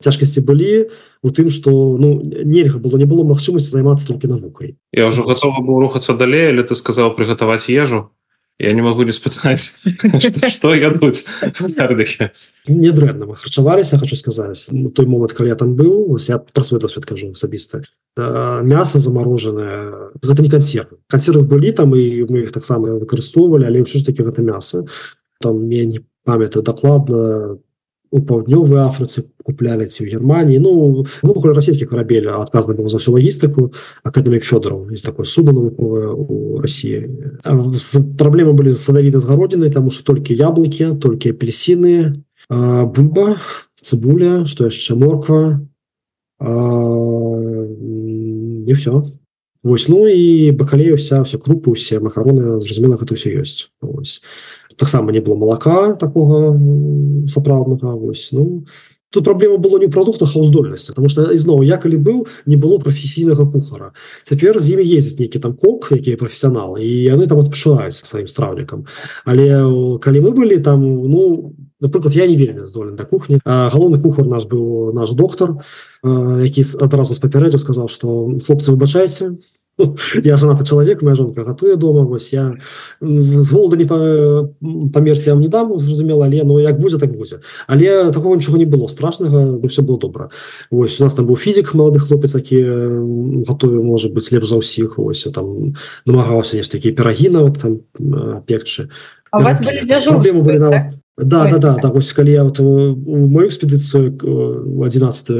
[0.00, 0.90] цяжкасці былі
[1.22, 5.60] у тым что ну нельга было не было магчымасці займацца толькі навукай я ўжо готова
[5.60, 8.10] быў рухацца далей але ты сказал прыгатаваць ежу?
[8.60, 9.80] Я не могу не спытаць
[10.56, 11.28] что ядуць
[12.68, 16.80] недрэнна мы харчаваліся хочу сказаць ну, той момант калі я там быў я про свой
[16.80, 17.84] досвед кажу асабіста
[18.16, 20.98] мясо замороженное гэта не консервы.
[21.08, 24.84] Консервы былі там і мы их таксама выкарыстоўвалі але ўсё ж таки гэта мясо.
[25.40, 27.58] Там мне не памятаю дакладна
[28.10, 33.14] у паўднёвай Афрыцы куплялі ці ў Геррманіі ну выбуху расійскіх карабель адказна было за всю
[33.14, 33.70] лагістыку
[34.02, 37.06] акадэмік Фёдораў есть такое суда навуковае у Росіі
[38.18, 43.38] праблемы былі садавіны згародзіны таму што толькі яблыкі толькі апельсіны бульба
[43.78, 45.62] цыбуля што яшчэ морква
[48.66, 49.06] не все
[49.62, 54.24] Вось ну і бакалею вся все крупы усе махароны зразумела гэта ўсё ёсць ось
[54.80, 56.56] таксама не было малака такого
[57.28, 58.64] сапраўднага вось ну.
[59.12, 62.78] Тут праблема было не прадуктах а ўздольнасці потому что ізноў я калі быў не было
[62.78, 63.92] прафесійнага кухара.
[64.22, 68.86] Цяпер з імі ездзіць нейкі там кок якія прафесіяналы і яны там адпачуваюць сваім страўнікам
[69.28, 74.24] але калі мы былі там ну напрыклад я не вельмі здолен да кухні галоўны кухар
[74.24, 75.60] наш быў наш доктор
[76.04, 79.36] які адразу з папярэдзю сказаў что хлопцы выбачайце
[80.24, 82.54] я жанаты чалавек моя жонка гатуе дома вось я
[83.00, 83.86] з голода не
[84.92, 88.66] памерці вам не дам зразумела але но як будзе так будзе але такого нічога не
[88.66, 90.30] было страшнага все было добра
[90.70, 92.62] ось у нас там быў фізік малады хлопец які
[93.48, 95.74] готовы можа быть лепш за ўсіх ось там
[96.06, 97.80] намагаўся нешта такія перагіна вот там
[98.46, 98.88] пекчы
[99.32, 101.46] у вас были дзяжуры былі нават да?
[101.50, 105.30] Да да так вось калі я вот у мою экспедыцыю у 11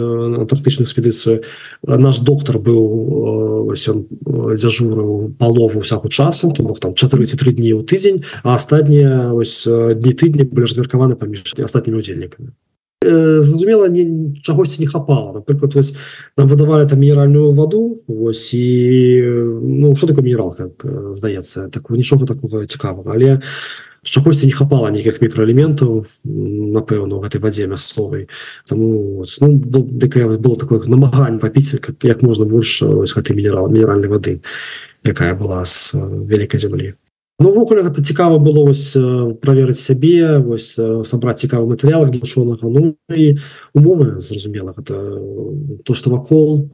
[0.41, 1.43] антарктычную экспедыцыю
[1.83, 7.85] наш доктор быў вось он дзяжурыў палову всяку часам то мог там 43 дні ў
[7.85, 12.51] тыдзень а астатнія вось дні тыдні былі размеркаваны паміж астатнімі удзельнікамі
[13.03, 15.97] зразумела не чагосьці не хапала напрыклад вось
[16.37, 19.23] нам выдавалі там мінеральную ваду вось і
[19.63, 20.85] ну что такое мінерал как
[21.17, 23.41] здаецца так нічога такого цікавага але
[24.03, 26.05] чагосьці не хапала нейкіх мікраэлементаў
[26.77, 28.29] напэўна у гэтай вадзе мясцовай
[28.69, 31.73] тому ну, было такое намаганне папіць
[32.05, 34.45] як можна больш гэтай мінерал мінеральнай вады
[35.09, 35.97] якая была з
[36.29, 37.01] вялікай зямлі
[37.49, 38.93] увогуле гэта цікава было вось
[39.41, 43.39] праверыць сябе вось сабраць цікавы матэрыял для чонага ну і
[43.73, 45.01] умовы зразумела гэта
[45.85, 46.69] то што вакол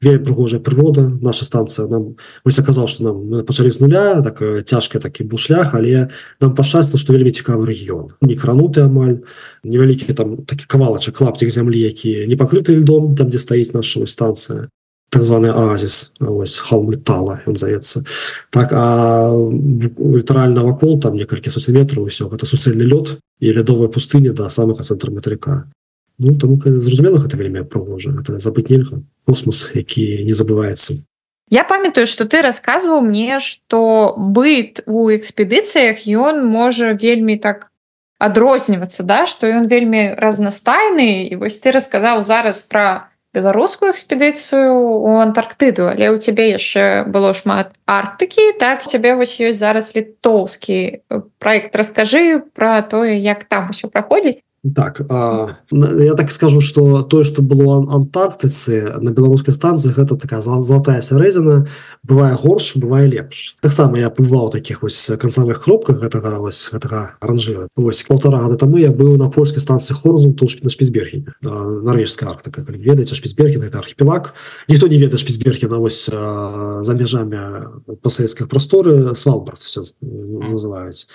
[0.00, 1.08] вельмі прыгожая прырода.
[1.20, 5.74] Наша станцыя нам вось аказал что нам пачалі з нуля так цяжка такі быў шлях
[5.74, 6.08] але
[6.40, 8.16] нам пашчасна что вельмі цікавы рэгіён.
[8.20, 9.24] Не крануты амаль
[9.64, 14.68] невялікі там такі кавалачак клапцік зямлі які не пакрыты льдом там дзе стаіць наша станцыя
[15.16, 18.04] так званы азіс ось халмы тала он здаецца
[18.52, 24.36] так а літаральна вакол там некалькі соц метраў усё гэта суцэльны лёд і лядовая пустыня
[24.36, 25.72] да самага цэнтра матэрыка
[26.18, 31.00] Ну таму зразумела гэта вельмі прыгожа гэта забыць нельга космос які не забываецца
[31.48, 37.72] Я памятаю что ты рассказываў мне что быт у экспедыцыях ён можа вельмі так
[38.20, 45.18] адрознівацца да что ён вельмі разнастайны і вось ты расказаў зараз про беларускую экспедыцыю у
[45.20, 51.04] антарктыду але у цябе яшчэ было шмат арктыкі так у цябе вось ёсць зараз літоўскі
[51.36, 54.40] проект расскажы про тое як там усё праходзіць
[54.74, 60.40] так а, я так скажу что тое что было антарктыцы на беларускай станцыі гэта такая
[60.40, 61.66] золотая сярэзіна
[62.02, 67.68] бывае горш бывае лепш таксама я бываў таких вось канцавых кропках гэтага вось гэтага ранжыра
[67.76, 72.64] вось полтора года таму я быў на польскай станцыі хорзу тушки на спецберге норвежская арктыка
[72.66, 74.34] ведаеце шпецберген это архіпелаг
[74.68, 79.60] ніхто не ведае шпецберген вось за межамі пасавецкіх прасторы свалбард
[80.02, 81.08] называюць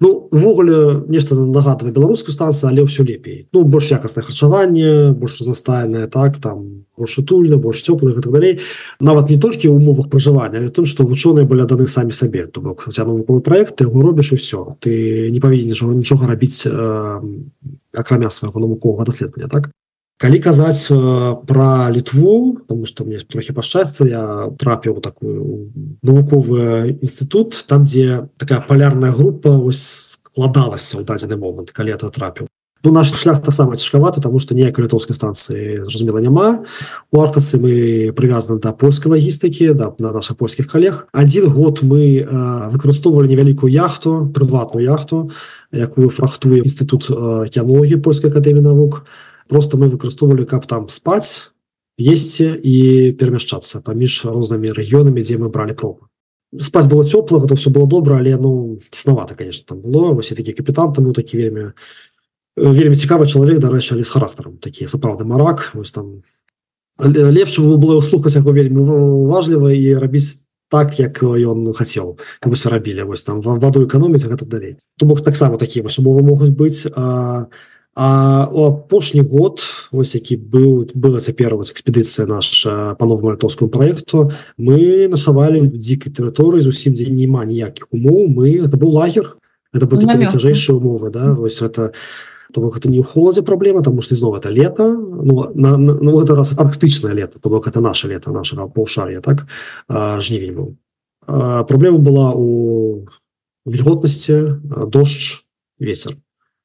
[0.00, 3.48] Ну увогуле нешта нагадвае беларускую станцыю але ўсё лепей.
[3.52, 8.60] Ну больш якаснае харчаванне больш разнастайнае так там больш утульна больш цёплых так далей.
[9.00, 12.46] Нават не толькі ў умовах пражывання але тым што вучоныя былі даны самі сабе.
[12.46, 17.20] То бок ця навуковы проект яго робіш і все ты не павінен нічога рабіць э,
[17.94, 19.70] акрамя свайго навуковага даследавання так
[20.16, 25.70] калі казаць э, про літву тому что мне трохі пашчасця я трапіў такую
[26.02, 32.48] навуковы інстытут там дзе такая полярная група складалася ў дадзены момант калі это трапіў.
[32.84, 36.64] Ну, наш шлях таксама цяжкаваты тому что неяк літоўскай станцыі зразумела няма.
[37.10, 41.08] У артацы мы прывязаны да польскай лагістыкі да на наших польскіх калег.
[41.12, 45.32] Один год мы э, выкарыстоўвалі невялікую яхту прыватную яхту
[45.72, 49.02] якую фрахтуе інстытут э, кіологіі польскай акадэміі навук.
[49.02, 51.52] а просто мы выкарыстоўвалі каб там спаць
[51.98, 52.76] есці і
[53.16, 56.08] перамяшчацца паміж рознымі рэгіёнамі дзе мы бралі пробу
[56.60, 60.12] спаць было цёпла это все было добра але ну цесновато конечно там было.
[60.12, 61.72] Вось такі капітан таму такі вельмі
[62.56, 66.22] вельмі цікавы чалавек дарэчы але з характарам такі сапраўды марак вось там
[66.98, 68.80] лепш было слухаць яго вельмі
[69.28, 74.76] важліва і рабіць так як ён хацеў вось рабілі вось там ваду эканоміць гэта далей
[74.98, 77.46] то бок таксама такія вось умовы могуць быць а
[77.96, 79.60] А у апошні год.
[79.92, 84.32] Ось які быў была цяпер вот экспедыцыя наша по новому літоўскому проекту.
[84.60, 89.40] Мы нашавалі дзікай тэрыторыі зусім дзе няма ніякіх умоў мы это быў лагер
[89.72, 91.32] это был цяжэйшыя умовы да.
[91.32, 91.96] Вось это
[92.52, 94.92] то бок это не ў холадзе праблема тому что ізноў это лето.
[94.92, 99.24] Ну на, на, на гэта раз арктычнае лето то бок это наше лето нашага паўшар'я
[99.24, 99.48] так?
[99.88, 100.68] Жнівень быў
[101.64, 103.08] праблема была у
[103.64, 104.60] вільготнасці
[104.92, 105.48] дождж
[105.80, 106.12] ветер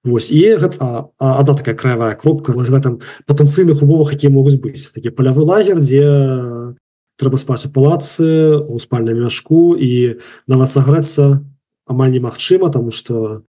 [0.03, 5.13] Вось і гэта одна такая краявая кропка в гэтым патэнцыйных умовах якія могуць быць такі
[5.13, 6.73] палявы лагер дзе
[7.21, 10.17] трэба спаць у палацы у спальным мяшку і
[10.49, 11.45] на вас сагрэцца
[11.85, 13.45] амаль немагчыма тому что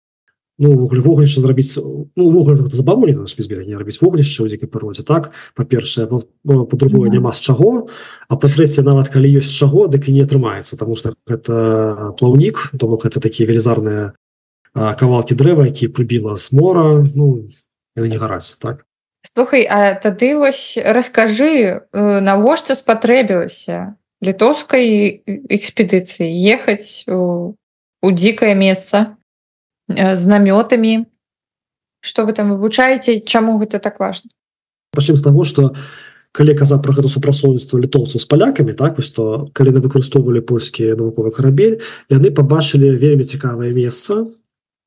[0.59, 1.79] ну вугле вогнішча зрабіць
[2.19, 2.27] ну
[2.67, 5.31] забавлена не рабіць вогнішча ў дзікай прыродзе так?
[5.55, 7.87] Па-першае по-другое няма з чаго
[8.27, 12.91] а па-трэцяе нават калі ёсць чаго дык і не атрымаецца тому что гэта плаўнік то
[12.91, 14.19] бок это такія велізарныя
[14.75, 17.51] кавалкі дрэва які прыбіла з мора ну
[17.97, 18.87] яны не гараць так?
[19.27, 27.57] Слухай а тады вось раскажы навошта спатрэбілася літоўскай экспедыцыі ехаць у,
[28.01, 29.17] у дзікае месца
[29.89, 31.11] з намётамі
[32.01, 34.31] что вы там вывучаеце чаму гэта так важно
[34.95, 35.75] пачым з таго что
[36.33, 40.95] калі каза про гэта супрацоўніцтва літоўцаў з палякамі так вось то калі на выкарыстоўвалі польскія
[40.95, 44.40] навуковы карабель яны побачылі вельмі цікавае месца Э,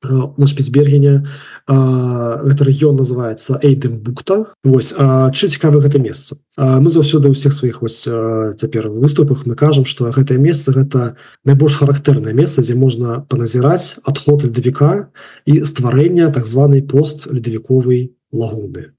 [0.04, 1.26] на шпицбергене
[1.66, 8.04] это рэгіён называется эйдем бухта Вось чым цікавы гэта месца мы заўсёды ўсіх сваіх вось
[8.04, 14.44] цяпер выступах мы кажам что гэтае месца гэта найбольш характэрнае месца дзе можна паназіраць адход
[14.44, 15.08] ледавіка
[15.46, 18.92] і стварэння так званай пост ледавіковай лагуны.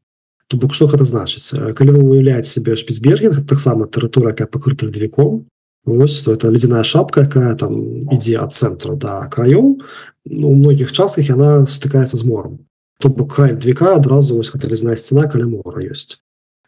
[0.47, 5.45] То бок что гэта значыць калі вы уяўляеце себе шпицберген таксама тэрыторыя якая пакрыта ледавіком
[5.85, 9.81] Вось, это ледяная шапка якая там ідзе ад цэнтра да краёў
[10.25, 12.65] ну, у многіх частках яна сутыкаецца з мором.
[12.99, 16.15] То бок край двіка адразу вось гэта лізная сцена каля мора ёсць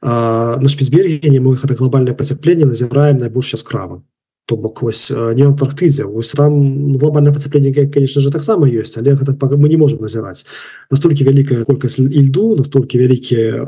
[0.02, 4.04] а, на шпіцбергене мы гэта глобальнае пацяпленне назіраем найбольш яскрава
[4.46, 9.36] то бок вось не антарктызе вось там глобальное пацяпленне конечно же таксама ёсць але гэта
[9.56, 10.46] мы не можем назіраць
[10.92, 13.64] настолькі вялікая колькасць ільду настолькі вялікія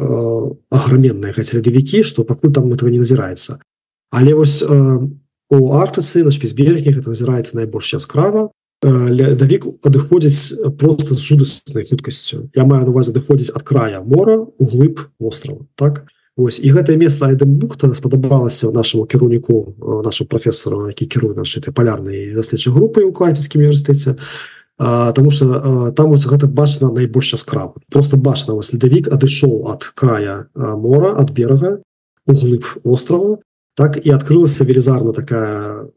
[0.69, 3.59] аграменныя хаця ледавікі што пакуль там этого не назіраецца
[4.11, 11.83] але вось у артыцы на шпіцберге гэта назіраецца найбольш яскрава ледавік адыходзіць просто з жудаснай
[11.83, 12.49] хуткасцю.
[12.55, 16.07] Я маю на увазе адыходзіць ад края мора у глыб вострова так?
[16.39, 21.75] Ось і гэтае месца айдем бухта спадабалася нашаму кіраўніку нашу прафесору які кіруе наш этой
[21.75, 24.15] палярнай даследчай групы ў клайпецкім універсітэце.
[24.79, 27.75] Таму что там вот гэта бачна найбольш яскрава.
[27.91, 31.83] Просто бачна вас ледавік адышоў ад края мора ад берага
[32.27, 33.43] у глыб острова
[33.75, 33.99] так?
[33.99, 35.91] І адкрылася велізарна такая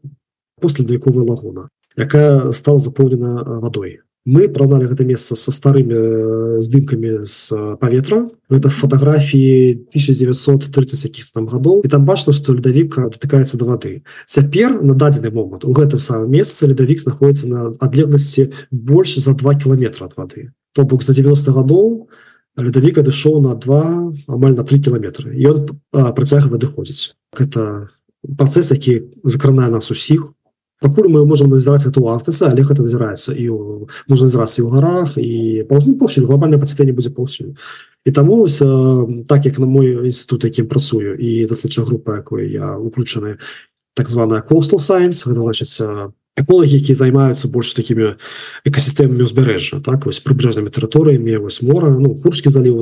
[0.59, 8.31] последавіковая лагуна якая стала запоўнена вадой мы праналі гэта месца со старымі здымкамі з паветра
[8.47, 14.79] это фотографіі 1930 якіх там гадоў і там бачна что ледавік датыкаецца до вады цяпер
[14.79, 20.07] на дадзены момант у гэтым самом месцы ледавік знаходіцца на адлегласці больш за два кіламетра
[20.07, 22.07] от вады то бок за 90 гадоў
[22.55, 27.91] ледавік адышоў на два амаль на три кіламетры ён працягва выходзіць это
[28.23, 30.42] працэс які закранае нас усіх у
[30.83, 33.47] пакуль мы можем назіраць эту артыса але гэта назіраецца і
[34.11, 37.55] можна назірацца і ў гарах і паўсюль глобальное пацяпленне будзе паўсюль.
[38.03, 38.43] І таму
[39.27, 43.39] так як на мой інстытут якім працую і даследча група якой я уключаны
[43.95, 48.17] так званая coastal science гэта значыць эколагі якія займаюцца больш такімі
[48.65, 52.75] экасістэмамі ўзбярэжжа так вось прыбяжнымі тэрыторыямі вось мора ну курскі заліў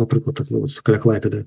[0.00, 1.44] напрыклад так, ну, каля клайпеды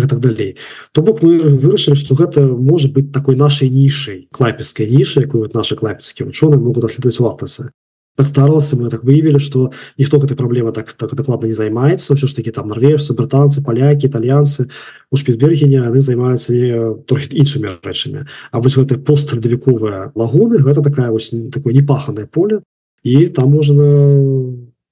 [0.00, 0.56] так далей
[0.92, 5.54] то бок мы вырашылі что гэта может быть такой нашай нішай клайпецкай нішы якую вот
[5.54, 7.70] наши клайпецкія вучоны могут даследаваць вартасы
[8.16, 12.14] так старался мы так выявілі что ніхто гэтай праблема так так дакладна не займаецца.
[12.14, 14.70] Все ж таки там норвежцы брытанцы палякі італьянцы
[15.10, 16.54] у шпідбергене яны займаюцца
[17.06, 18.26] трохі іншымі рэчамі.
[18.52, 22.62] А вось гэты пострадавіковыя лагуны гэта такая вось такое непаханае поле
[23.02, 23.82] і там можна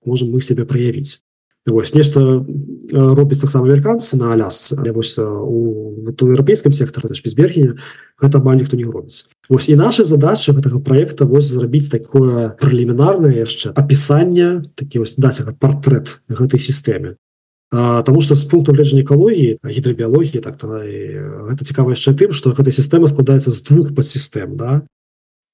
[0.05, 1.23] можем мы себе праявіць
[1.67, 2.43] Вось нешта
[2.91, 7.79] робіць таксама амерыканцы на алясцы але вось у еўрапейскім сектары шпізбергене
[8.19, 13.47] гэта амаль ніхто не робіць Вось і наша задача гэтага проекта вось зрабіць такое прэлімінарнае
[13.47, 17.15] яшчэ апісанне такі вось даць партрэт гэтай сістэме
[17.73, 23.07] Таму што з пункту гледжання экалогіі гідрабіялогіі так гэта цікава яшчэ тым што гэта сістэма
[23.07, 24.83] складаецца з двух падсістэм да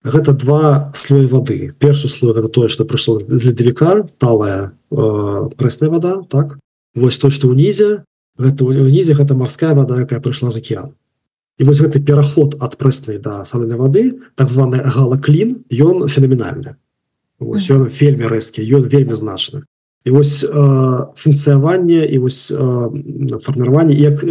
[0.05, 5.91] гэта два слоі воды першы слой это тое что прыйшло з ледавіка талая э, прэсная
[5.91, 6.59] вода так?
[6.95, 8.05] Вось то что унізе
[8.39, 10.95] гэта унізе гэта морская вода якая прыйшла з океан
[11.59, 16.79] і вось гэты пераход ад прэснай да саленай воды так званая галаклін ён фенаменальны
[17.41, 18.03] ён mm -hmm.
[18.03, 19.63] вельмі рэзкі ён вельмі значны.
[20.05, 24.25] І вось э, функцыяванне і вось э, фарміраванне як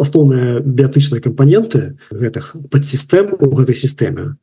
[0.00, 4.36] асноўныя біятычныя кампаненты гэтых падсістэм у гэтай сістэме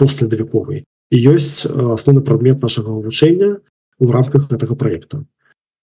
[0.00, 3.60] постледавіковай і ёсць асноўны прадмет нашага вывучэння
[4.00, 5.26] у рамках гэтага проекта.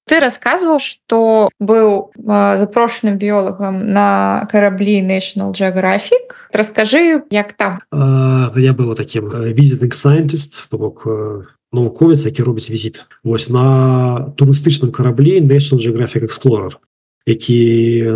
[0.07, 6.33] Ты рассказываў что быў запрошаным біолагам на караблі national geographic.
[6.55, 7.83] Расскажы як там?
[7.91, 11.05] А, я быў таким візітинг сайентист то бок
[11.71, 16.79] навуковец які робіць візіт вось на турыстычным караблі national geographic explorer
[17.27, 18.07] які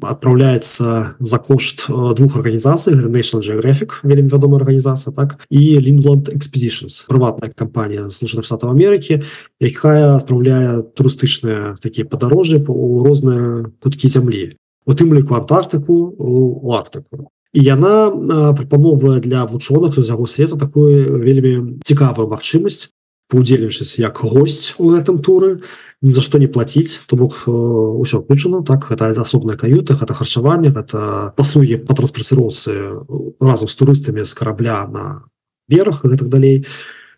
[0.00, 7.50] адпраўляецца за кошт двух арганізацый national geographic вельмі вядомая арганізацыя так і лінланд expeditions прыватная
[7.50, 9.26] кампанія служных штатаў Амерыкі
[9.58, 14.54] якая адпраўляе турыстычныя такія падарожжы у розныя куткі зямлі
[14.86, 21.18] у тым ліку антарктыку у арктыку і яна прапановвае для вучоных з яго света такую
[21.18, 22.94] вельмі цікавую магчымасць
[23.34, 25.60] удзельнічаць як госць у гэтым туры
[26.02, 30.74] ні за што не плаціць то бок ўсё включана так гэта асобная каюта гэта харчаванне
[30.74, 33.04] гэта паслугі по транспарціроўцы
[33.40, 35.30] разам з турыстамі з карабля на
[35.70, 36.66] берах гэтак далей.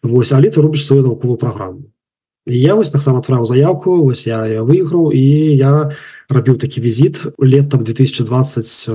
[0.03, 1.89] Вось але ты робіш сваю навуковую праграму.
[2.47, 5.95] Я вось таксама адправіў заявку вось я, я выйграў і я
[6.29, 8.91] рабіў такі візіт летом 2020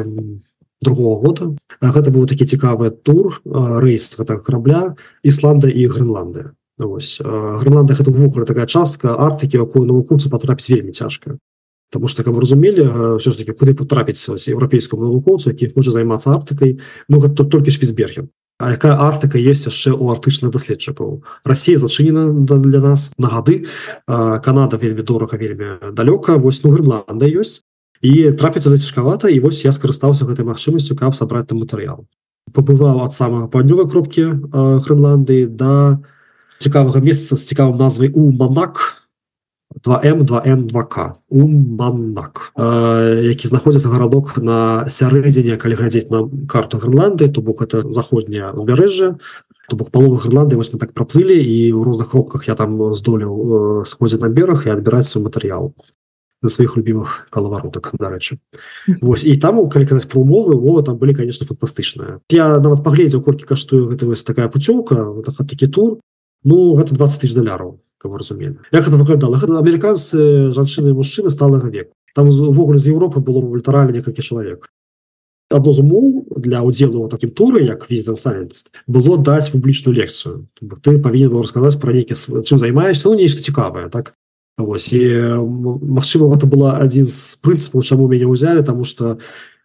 [0.82, 1.56] другого года.
[1.82, 8.46] Гэта быў такі цікавы тур рэйс гэтага карабля Ісланда і Грэнландыя Вось Грэнланда гэта ввогуле
[8.46, 11.42] такая частка артыкі якую навукоўцу патрапіць вельмі цяжка
[11.90, 16.78] Таму што каб разумелі ўсё ж таки куды патрапіць еўрапейскому навукоўцу які хоча займацца артыкай
[17.10, 18.30] Ну гэта тут толькі шпіцберген
[18.62, 23.66] А якая артыка есть яшчэ у артычных даследчыкаў Росія зачынена для нас на гады
[24.06, 27.66] Канада вельмі дорага вельмі далёка вось ну Грэнланда ёсць
[28.06, 32.06] і трапіць туды цяжкавата і вось я скарыстаўся гэтай магчымасцю каб сабраць там матэрыял
[32.54, 36.17] пабываў ад самага паўднёвай кропкі Грэнландыі да до
[36.60, 39.08] цікавага месца з цікавым назвай у манак
[39.86, 40.96] 2м 2н 2к
[41.30, 47.84] у манак які знаходзіцца гарадок на сярэдзіне калі глядзець на карту Грэнланды то бок это
[47.92, 49.18] заходняе убярэжжа
[49.70, 53.84] то бок паловы Грэнланды вось мы так праплылі і ў розных кропках я там здолеў
[53.86, 55.76] сходзіць на бераг і адбіраць свой матэрыял
[56.42, 58.38] на сваіх любімых калаваротак дарэчы
[59.02, 63.22] Вось і там калі казаць про умовы умовы там былі конечно фантастычныя я нават паглядзеў
[63.22, 66.00] колькі каштую гэта вось такая путёўка такі тур
[66.46, 68.62] Ну гэта 20 тысяч даляраў каб разумелі.
[68.72, 69.38] Як это выглядала?
[69.38, 74.66] Гэта амерыканцы жанчыны мужчыны сталага век там увогуле з Еўропы было вольтаралі некалькі чалавек.
[75.54, 80.50] Адно з умоў для удзелу такім туры як візітан сайентст было даць публічную лекцыю.
[80.82, 84.18] Ты павінен быў расказаць пра нейкі чым займаешься ну нешта цікавае так?
[84.58, 85.00] Вось і
[85.46, 89.22] Мачыма гэта была адзін з прынцыпаў чаму мяне ўзялі тому что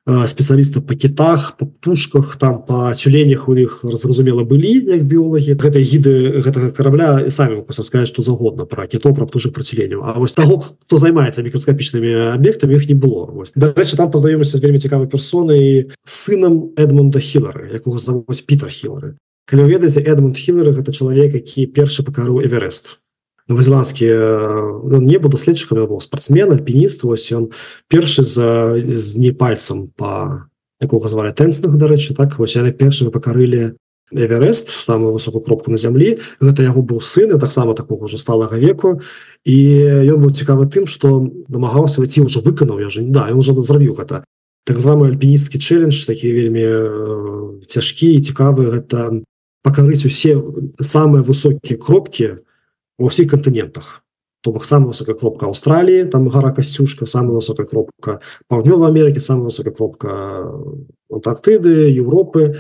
[0.07, 5.87] спецыялістаў па кітах по птушках там по цюленях у іх зразумела былі як біолагі гэтай
[5.87, 10.35] гіды гэтага карабля і самі сказаць што загодна пра кіто пра птушак процеленню А вось
[10.35, 15.95] таго хто займаецца мікраскапічнымі аб'ектамі іх не было дарэчы там пазнаёмся з вельмі цікавай персонай
[16.03, 19.15] сынам Эдмунда хілары якога завось Пітер хілары
[19.47, 22.99] калі ведаеце Эдмунд хілары гэта чалавек які першы пакарыў эверест
[23.53, 24.09] новозеландскі
[24.89, 27.53] ну, не буду даследчыкам быў спортсмен альпініст вось ён
[27.93, 30.49] першы за з не пальцам по
[30.81, 33.77] якога звалі тэнсных дарэчы так вось яны першымі пакарылі
[34.13, 39.01] эверест самую высокую кропку на зямлі гэта яго быў сын таксама такого ўжо сталага веку.
[39.45, 39.57] І
[40.13, 43.97] ён быў цікавы тым што намагаўся выйти ўжо выканаў я же да ён уже зрабіў
[43.97, 44.25] гэта.
[44.65, 49.25] Так званы альпіністскі чэлендж такі вельмі цяжкі і цікавы гэта
[49.65, 50.39] пакарыць усе
[50.79, 52.43] самыя высокія кропкі
[53.03, 54.07] ва ўсіх кантынентах.
[54.43, 59.51] То бок самая высокая кропка Аўстраліі там гора касцюшка самая высокая кропка паўднёва Америки самая
[59.51, 60.51] высокая кропка
[61.11, 62.59] Антарктыды Европы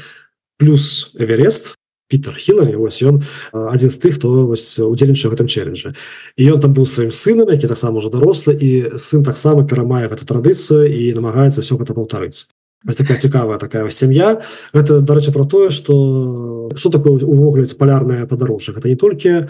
[0.59, 1.75] плюс Эверест.
[2.07, 3.23] Пітер Хіллари ось ён
[3.57, 5.95] адзін з тых хто удзельнічае гэтым челленджа
[6.37, 10.29] і ён там быў сваім сынам які таксама ўжо дарослы і сын таксама перамае гэту
[10.29, 12.53] традыцыю і намагаецца все гэта паўтарыць.
[12.85, 14.43] Вось такая цікавая такая сям'я.
[14.75, 18.77] Гэта дарэчы про тое что что такое увогуле палярная падарожжа.
[18.77, 19.49] Гэта не толькі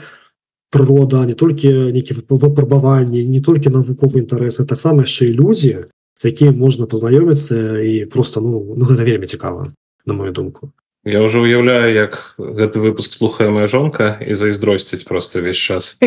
[0.72, 5.74] прырода не толькі нейкі выпрабаванні не толькі навуковы інтарэсы таксама яшчэ і людзі
[6.18, 9.72] з якімі можна пазнаёміцца і просто ну, ну гэта вельмі цікава
[10.06, 10.72] на мою думку.
[11.04, 15.98] Я уже уяўляю як гэты выпуск слухае моя жонка і зайздросціць просто весь час.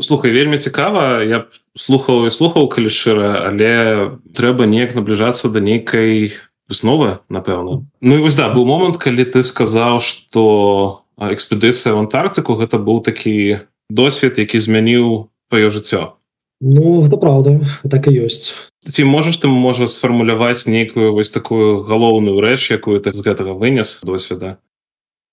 [0.00, 1.22] Слухай вельмі цікава.
[1.22, 6.30] Я слухаў і слухаў калі шчыра але трэба неяк набліжацца да нейкай
[6.68, 12.56] высновы напэўна Ну і вось да быў момант калі ты сказаў что экспедыцыя в антарктыку
[12.56, 16.16] гэта быў такі досвед які змяніў твоё жыццё
[16.60, 17.60] Ну гэта правда
[17.90, 18.56] так і ёсць.
[18.84, 24.00] Ці можаш ты можа сфармуляваць нейкую вось такую галоўную рэч якую ты з гэтага вынес
[24.04, 24.58] досведа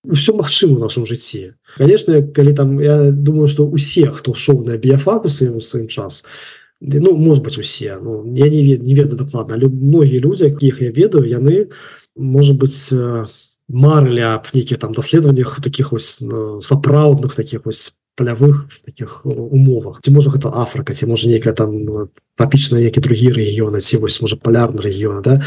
[0.02, 1.54] все магчыма в нашем жыцці.
[1.78, 6.61] Конечно калі там я думаю что усе хто шоў на біяфакусы у сваім час то
[6.82, 11.24] ну может быть усе ну, я не не ведаю дакладна многія людзі якіх я ведаю
[11.24, 11.70] яны
[12.16, 12.92] может быть
[13.68, 20.00] марылі аб нейкіх там даследаваннях таких вось ну, сапраўдных таких вось палявых таких умовах.
[20.04, 21.72] Ці можа гэта Афрыка ці можа нейкая там
[22.36, 25.40] папічна які другія рэгіёны ці вось можа палярны рэгіён да?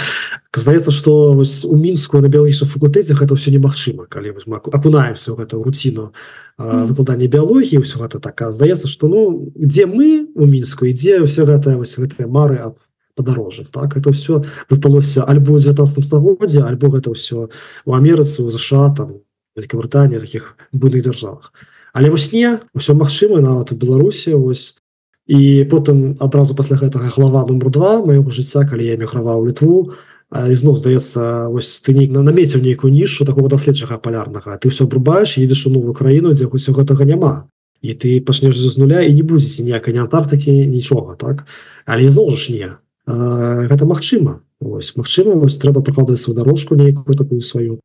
[0.50, 5.46] Здаецца что вось у мінску на біялагічным факультэце гэта все немагчыма калі мы акунаемся ў
[5.46, 6.10] гэтую руціну
[6.58, 11.78] выкладанне біялогіі ўсё гэта так здаецца что ну дзе мы у мінску ідзе все гэта
[11.78, 12.82] вось гэтыя мары аб
[13.16, 13.96] падарожжах так?
[13.96, 17.54] Это все дасталося альбо ў 19 стагоддзе альбо гэта ўсё
[17.86, 19.22] у Амерыцы у ЗША там
[19.56, 21.54] Великабрытанія таких буйных дзяржавах
[21.96, 24.84] але вось не ўсё магчыма нават у беларусі ось
[25.32, 29.96] і потым адразу пасля гэтага глава нумар два моего жыцця калі я эміграваў літву
[30.36, 34.58] ізноў здаецца вось ты не намеціў нейкую нішу такого даследчага палярнага.
[34.60, 37.48] Ты ўсё брубаеш едзеш у новую краіну дзе усё гэтага няма.
[37.80, 41.48] І ты пачнеш з нуля і не будзеце ніякай не антарктыкі нічога так?
[41.86, 42.70] Але ізноў ж не.
[43.08, 44.44] Гэта магчыма.
[44.60, 47.80] Ось магчыма вось трэба прыкладаць сваю дорожку нейкую такую сваю.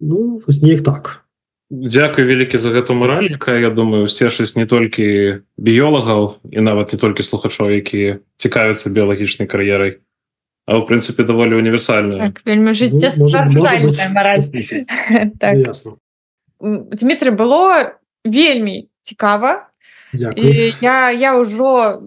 [0.00, 1.23] Ну неяк так
[1.70, 6.98] Дякую вялікі за гэту мораль якая я думаю сцешыць не толькі біёлагаў і нават не
[6.98, 9.98] толькі слухачоў які цікавяцца біялагічнай кар'ерай
[10.68, 13.28] а ў прынцыпе даволі універсальна так, вельмі жыцця ну,
[15.40, 15.56] так.
[16.60, 19.68] Дмітрий было вельмі цікава
[20.80, 22.00] я я ўжо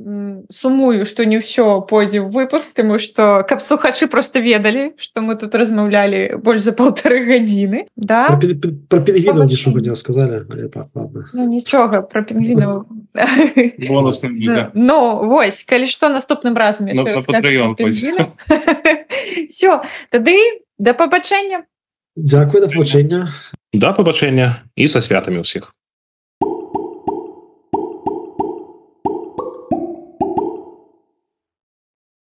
[0.49, 5.35] сумую что не ўсё пойдзе ў выпуск тому что каб слухачы просто ведалі что мы
[5.35, 8.27] тут размаўлялі больш за полторы гадзіны да.
[8.89, 10.87] Про пінгвіну нічога не сказали так,
[11.33, 12.85] ну, нічога про пінгвіну
[14.73, 16.87] Ну вось калі што наступным разам
[19.49, 19.81] все
[20.11, 20.37] тады
[20.77, 21.65] да пабачэння
[22.15, 23.27] Дякую да пабачэння
[23.73, 25.73] да пабачэння і са святамі ўсіх